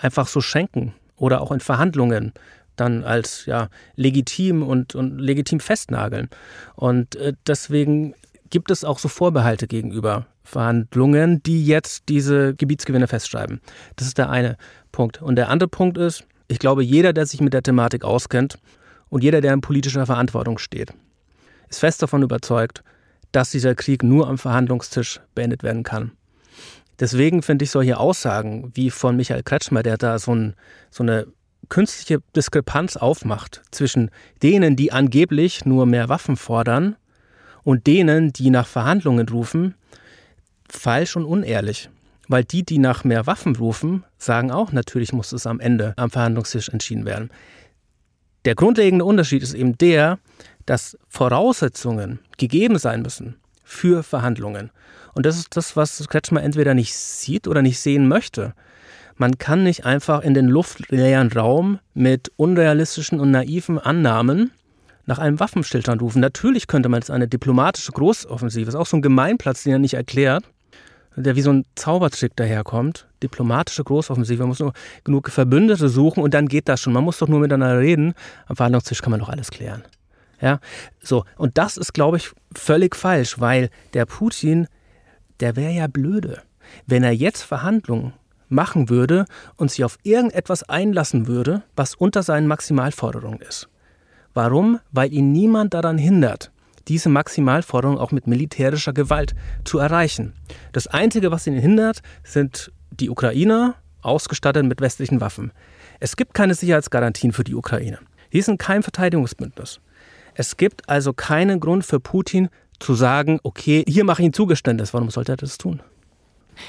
einfach 0.01 0.29
so 0.29 0.41
schenken 0.41 0.95
oder 1.17 1.41
auch 1.41 1.53
in 1.53 1.61
Verhandlungen 1.61 2.33
dann 2.77 3.05
als 3.05 3.47
ja, 3.47 3.69
legitim 3.97 4.63
und, 4.63 4.95
und 4.95 5.19
legitim 5.19 5.61
festnageln. 5.61 6.29
Und 6.77 7.17
äh, 7.17 7.33
deswegen 7.47 8.15
gibt 8.51 8.71
es 8.71 8.85
auch 8.85 8.99
so 8.99 9.09
Vorbehalte 9.09 9.67
gegenüber 9.67 10.27
Verhandlungen, 10.45 11.43
die 11.43 11.67
jetzt 11.67 12.05
diese 12.09 12.55
Gebietsgewinne 12.55 13.07
festschreiben. 13.07 13.61
Das 13.97 14.07
ist 14.07 14.19
der 14.19 14.31
eine 14.31 14.57
Punkt. 14.93 15.21
Und 15.21 15.37
der 15.37 15.51
andere 15.51 15.69
Punkt 15.69 15.99
ist, 15.99 16.25
ich 16.49 16.59
glaube, 16.59 16.83
jeder, 16.83 17.13
der 17.13 17.27
sich 17.27 17.41
mit 17.41 17.53
der 17.53 17.63
Thematik 17.63 18.05
auskennt 18.05 18.59
und 19.11 19.23
jeder, 19.23 19.41
der 19.41 19.53
in 19.53 19.61
politischer 19.61 20.07
Verantwortung 20.07 20.59
steht, 20.59 20.95
ist 21.69 21.81
fest 21.81 22.01
davon 22.01 22.23
überzeugt, 22.23 22.83
dass 23.33 23.51
dieser 23.51 23.75
Krieg 23.75 24.03
nur 24.03 24.29
am 24.29 24.39
Verhandlungstisch 24.39 25.21
beendet 25.35 25.63
werden 25.63 25.83
kann. 25.83 26.13
Deswegen 27.01 27.43
finde 27.43 27.65
ich 27.65 27.71
solche 27.71 27.99
Aussagen 27.99 28.73
wie 28.75 28.91
von 28.91 29.17
Michael 29.17 29.43
Kretschmer, 29.43 29.83
der 29.83 29.97
da 29.97 30.19
so, 30.19 30.35
ein, 30.35 30.55
so 30.91 31.03
eine 31.03 31.27
künstliche 31.69 32.23
Diskrepanz 32.35 32.97
aufmacht 32.97 33.63
zwischen 33.71 34.11
denen, 34.43 34.75
die 34.75 34.93
angeblich 34.93 35.65
nur 35.65 35.87
mehr 35.87 36.09
Waffen 36.09 36.37
fordern 36.37 36.97
und 37.63 37.87
denen, 37.87 38.33
die 38.33 38.51
nach 38.51 38.67
Verhandlungen 38.67 39.29
rufen, 39.29 39.75
falsch 40.69 41.17
und 41.17 41.25
unehrlich. 41.25 41.89
Weil 42.27 42.45
die, 42.45 42.63
die 42.63 42.79
nach 42.79 43.05
mehr 43.05 43.27
Waffen 43.27 43.57
rufen, 43.57 44.05
sagen 44.19 44.51
auch, 44.51 44.73
natürlich 44.73 45.13
muss 45.13 45.33
es 45.33 45.47
am 45.47 45.61
Ende 45.61 45.95
am 45.97 46.11
Verhandlungstisch 46.11 46.69
entschieden 46.69 47.07
werden. 47.07 47.31
Der 48.45 48.55
grundlegende 48.55 49.05
Unterschied 49.05 49.43
ist 49.43 49.55
eben 49.55 49.79
der, 49.79 50.19
dass 50.67 50.99
Voraussetzungen 51.09 52.19
gegeben 52.37 52.79
sein 52.79 53.03
müssen 53.03 53.37
für 53.69 54.03
Verhandlungen. 54.03 54.71
Und 55.15 55.27
das 55.27 55.37
ist 55.37 55.55
das, 55.55 55.77
was 55.77 56.09
Kretschmer 56.09 56.43
entweder 56.43 56.73
nicht 56.73 56.95
sieht 56.97 57.47
oder 57.47 57.61
nicht 57.61 57.79
sehen 57.79 58.09
möchte. 58.09 58.55
Man 59.17 59.37
kann 59.37 59.63
nicht 59.63 59.85
einfach 59.85 60.23
in 60.23 60.33
den 60.33 60.47
luftleeren 60.47 61.31
Raum 61.31 61.79
mit 61.93 62.33
unrealistischen 62.37 63.21
und 63.21 63.31
naiven 63.31 63.79
Annahmen 63.79 64.53
nach 65.05 65.19
einem 65.19 65.39
Waffenstillstand 65.39 66.01
rufen. 66.01 66.21
Natürlich 66.21 66.67
könnte 66.67 66.89
man 66.89 67.01
jetzt 67.01 67.11
eine 67.11 67.29
diplomatische 67.29 67.93
Großoffensive, 67.93 68.67
das 68.67 68.75
ist 68.75 68.81
auch 68.81 68.87
so 68.87 68.97
ein 68.97 69.03
Gemeinplatz, 69.03 69.65
den 69.65 69.73
er 69.73 69.79
nicht 69.79 69.95
erklärt, 69.95 70.45
der 71.15 71.37
wie 71.37 71.43
so 71.43 71.53
ein 71.53 71.67
Zaubertrick 71.75 72.37
daherkommt. 72.37 73.07
Diplomatische 73.23 73.85
Großoffensive, 73.85 74.41
man 74.41 74.49
muss 74.49 74.61
nur 74.61 74.73
genug 75.05 75.29
Verbündete 75.29 75.89
suchen 75.91 76.23
und 76.23 76.33
dann 76.33 76.47
geht 76.49 76.69
das 76.69 76.81
schon. 76.81 76.93
Man 76.95 77.05
muss 77.05 77.19
doch 77.19 77.29
nur 77.29 77.41
miteinander 77.41 77.81
reden. 77.81 78.15
Am 78.47 78.57
Verhandlungstisch 78.57 79.03
kann 79.03 79.11
man 79.11 79.21
doch 79.21 79.29
alles 79.29 79.51
klären. 79.51 79.83
Ja, 80.41 80.61
so. 81.01 81.25
Und 81.37 81.59
das 81.59 81.77
ist, 81.77 81.95
glaube 81.95 82.19
ich, 82.19 82.31
völlig 82.55 82.95
falsch, 82.95 83.41
weil 83.41 83.71
der 83.95 84.07
Putin, 84.07 84.69
der 85.41 85.57
wäre 85.57 85.73
ja 85.73 85.87
blöde. 85.87 86.43
Wenn 86.87 87.03
er 87.03 87.13
jetzt 87.13 87.43
Verhandlungen 87.43 88.13
machen 88.49 88.89
würde 88.89 89.25
und 89.57 89.71
sich 89.71 89.85
auf 89.85 89.99
irgendetwas 90.03 90.63
einlassen 90.69 91.27
würde, 91.27 91.63
was 91.77 91.95
unter 91.95 92.23
seinen 92.23 92.47
Maximalforderungen 92.47 93.41
ist. 93.41 93.69
Warum? 94.35 94.81
Weil 94.93 95.13
ihn 95.13 95.33
niemand 95.33 95.75
daran 95.75 95.99
hindert, 95.99 96.51
diese 96.87 97.09
Maximalforderung 97.09 97.99
auch 97.99 98.13
mit 98.13 98.27
militärischer 98.27 98.93
Gewalt 98.93 99.35
zu 99.65 99.79
erreichen. 99.79 100.33
Das 100.73 100.87
Einzige, 100.87 101.31
was 101.31 101.47
ihn 101.47 101.59
hindert, 101.59 102.01
sind 102.25 102.73
die 102.91 103.11
Ukrainer, 103.11 103.75
ausgestattet 104.01 104.65
mit 104.65 104.81
westlichen 104.81 105.21
Waffen. 105.21 105.53
Es 106.01 106.17
gibt 106.17 106.35
keine 106.35 106.55
Sicherheitsgarantien 106.55 107.33
für 107.33 107.45
die 107.45 107.55
Ukraine. 107.55 107.99
Die 108.33 108.43
sind 108.43 108.59
kein 108.59 108.83
Verteidigungsbündnis. 108.83 109.81
Es 110.39 110.57
gibt 110.57 110.89
also 110.89 111.13
keinen 111.13 111.59
Grund 111.59 111.85
für 111.85 111.99
Putin 111.99 112.49
zu 112.79 112.95
sagen, 112.95 113.41
okay, 113.43 113.85
hier 113.89 114.05
mache 114.05 114.23
ich 114.23 114.29
ein 114.29 114.33
Zugeständnis. 114.33 114.95
Warum 114.95 115.11
sollte 115.11 115.33
er 115.33 115.37
das 115.37 115.59
tun? 115.59 115.83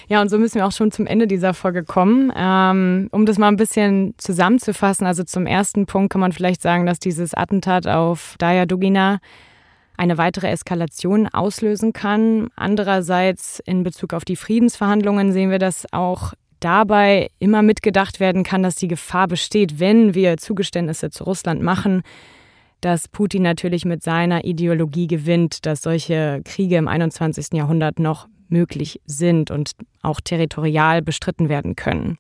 Ja, 0.07 0.21
und 0.21 0.29
so 0.29 0.39
müssen 0.39 0.55
wir 0.55 0.65
auch 0.65 0.71
schon 0.71 0.91
zum 0.91 1.05
Ende 1.05 1.27
dieser 1.27 1.53
Folge 1.53 1.83
kommen. 1.83 2.33
Ähm, 2.35 3.09
um 3.11 3.27
das 3.27 3.37
mal 3.37 3.47
ein 3.47 3.57
bisschen 3.57 4.15
zusammenzufassen, 4.17 5.05
also 5.05 5.23
zum 5.23 5.45
ersten 5.45 5.85
Punkt 5.85 6.11
kann 6.11 6.19
man 6.19 6.31
vielleicht 6.31 6.63
sagen, 6.63 6.87
dass 6.87 6.97
dieses 6.97 7.35
Attentat 7.35 7.85
auf 7.85 8.33
Daya 8.39 8.65
Dugina 8.65 9.19
eine 9.97 10.17
weitere 10.17 10.47
Eskalation 10.47 11.27
auslösen 11.27 11.93
kann. 11.93 12.49
Andererseits 12.55 13.61
in 13.63 13.83
Bezug 13.83 14.15
auf 14.15 14.25
die 14.25 14.35
Friedensverhandlungen 14.35 15.31
sehen 15.31 15.51
wir, 15.51 15.59
dass 15.59 15.85
auch 15.93 16.33
dabei 16.59 17.29
immer 17.37 17.61
mitgedacht 17.61 18.19
werden 18.19 18.43
kann, 18.43 18.63
dass 18.63 18.77
die 18.77 18.87
Gefahr 18.87 19.27
besteht, 19.27 19.79
wenn 19.79 20.15
wir 20.15 20.37
Zugeständnisse 20.37 21.11
zu 21.11 21.23
Russland 21.23 21.61
machen, 21.61 22.01
dass 22.81 23.07
Putin 23.07 23.43
natürlich 23.43 23.85
mit 23.85 24.03
seiner 24.03 24.45
Ideologie 24.45 25.07
gewinnt, 25.07 25.65
dass 25.65 25.81
solche 25.81 26.41
Kriege 26.45 26.77
im 26.77 26.87
21. 26.87 27.53
Jahrhundert 27.53 27.99
noch 27.99 28.27
möglich 28.47 29.01
sind 29.05 29.51
und 29.51 29.71
auch 30.01 30.21
territorial 30.21 31.01
bestritten 31.01 31.49
werden 31.49 31.75
können. 31.75 32.17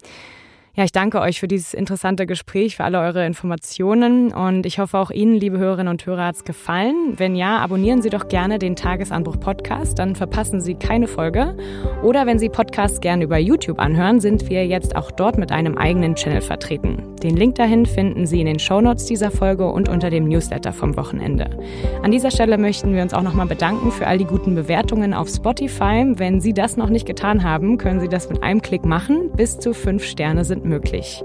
Ja, 0.79 0.85
ich 0.85 0.93
danke 0.93 1.19
euch 1.19 1.41
für 1.41 1.49
dieses 1.49 1.73
interessante 1.73 2.25
Gespräch, 2.25 2.77
für 2.77 2.85
alle 2.85 3.01
eure 3.01 3.25
Informationen 3.25 4.31
und 4.31 4.65
ich 4.65 4.79
hoffe 4.79 4.97
auch 4.97 5.11
Ihnen, 5.11 5.35
liebe 5.35 5.57
Hörerinnen 5.57 5.91
und 5.91 6.05
Hörer, 6.05 6.27
hat 6.27 6.35
es 6.35 6.45
gefallen. 6.45 7.15
Wenn 7.17 7.35
ja, 7.35 7.57
abonnieren 7.57 8.01
Sie 8.01 8.09
doch 8.09 8.29
gerne 8.29 8.59
den 8.59 8.77
Tagesanbruch 8.77 9.41
Podcast, 9.41 9.99
dann 9.99 10.15
verpassen 10.15 10.61
Sie 10.61 10.75
keine 10.75 11.07
Folge. 11.07 11.57
Oder 12.01 12.25
wenn 12.25 12.39
Sie 12.39 12.47
Podcasts 12.47 13.01
gerne 13.01 13.25
über 13.25 13.37
YouTube 13.37 13.77
anhören, 13.77 14.21
sind 14.21 14.49
wir 14.49 14.65
jetzt 14.67 14.95
auch 14.95 15.11
dort 15.11 15.37
mit 15.37 15.51
einem 15.51 15.77
eigenen 15.77 16.15
Channel 16.15 16.39
vertreten. 16.39 17.03
Den 17.21 17.35
Link 17.35 17.55
dahin 17.55 17.85
finden 17.85 18.25
Sie 18.25 18.39
in 18.39 18.45
den 18.45 18.59
Shownotes 18.59 19.03
dieser 19.03 19.31
Folge 19.31 19.69
und 19.69 19.89
unter 19.89 20.09
dem 20.09 20.29
Newsletter 20.29 20.71
vom 20.71 20.95
Wochenende. 20.95 21.59
An 22.03 22.11
dieser 22.11 22.31
Stelle 22.31 22.57
möchten 22.57 22.95
wir 22.95 23.01
uns 23.01 23.13
auch 23.13 23.23
nochmal 23.23 23.47
bedanken 23.47 23.91
für 23.91 24.07
all 24.07 24.17
die 24.17 24.23
guten 24.23 24.55
Bewertungen 24.55 25.13
auf 25.13 25.27
Spotify. 25.27 26.05
Wenn 26.15 26.39
Sie 26.39 26.53
das 26.53 26.77
noch 26.77 26.89
nicht 26.89 27.05
getan 27.05 27.43
haben, 27.43 27.77
können 27.77 27.99
Sie 27.99 28.07
das 28.07 28.29
mit 28.29 28.41
einem 28.43 28.61
Klick 28.61 28.85
machen. 28.85 29.29
Bis 29.35 29.59
zu 29.59 29.73
fünf 29.73 30.05
Sterne 30.05 30.45
sind 30.45 30.68
möglich. 30.69 31.23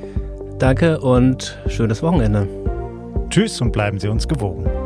Danke 0.59 0.99
und 0.99 1.59
schönes 1.67 2.03
Wochenende. 2.03 2.47
Tschüss 3.29 3.61
und 3.61 3.71
bleiben 3.71 3.97
Sie 3.97 4.07
uns 4.07 4.27
gewogen. 4.27 4.80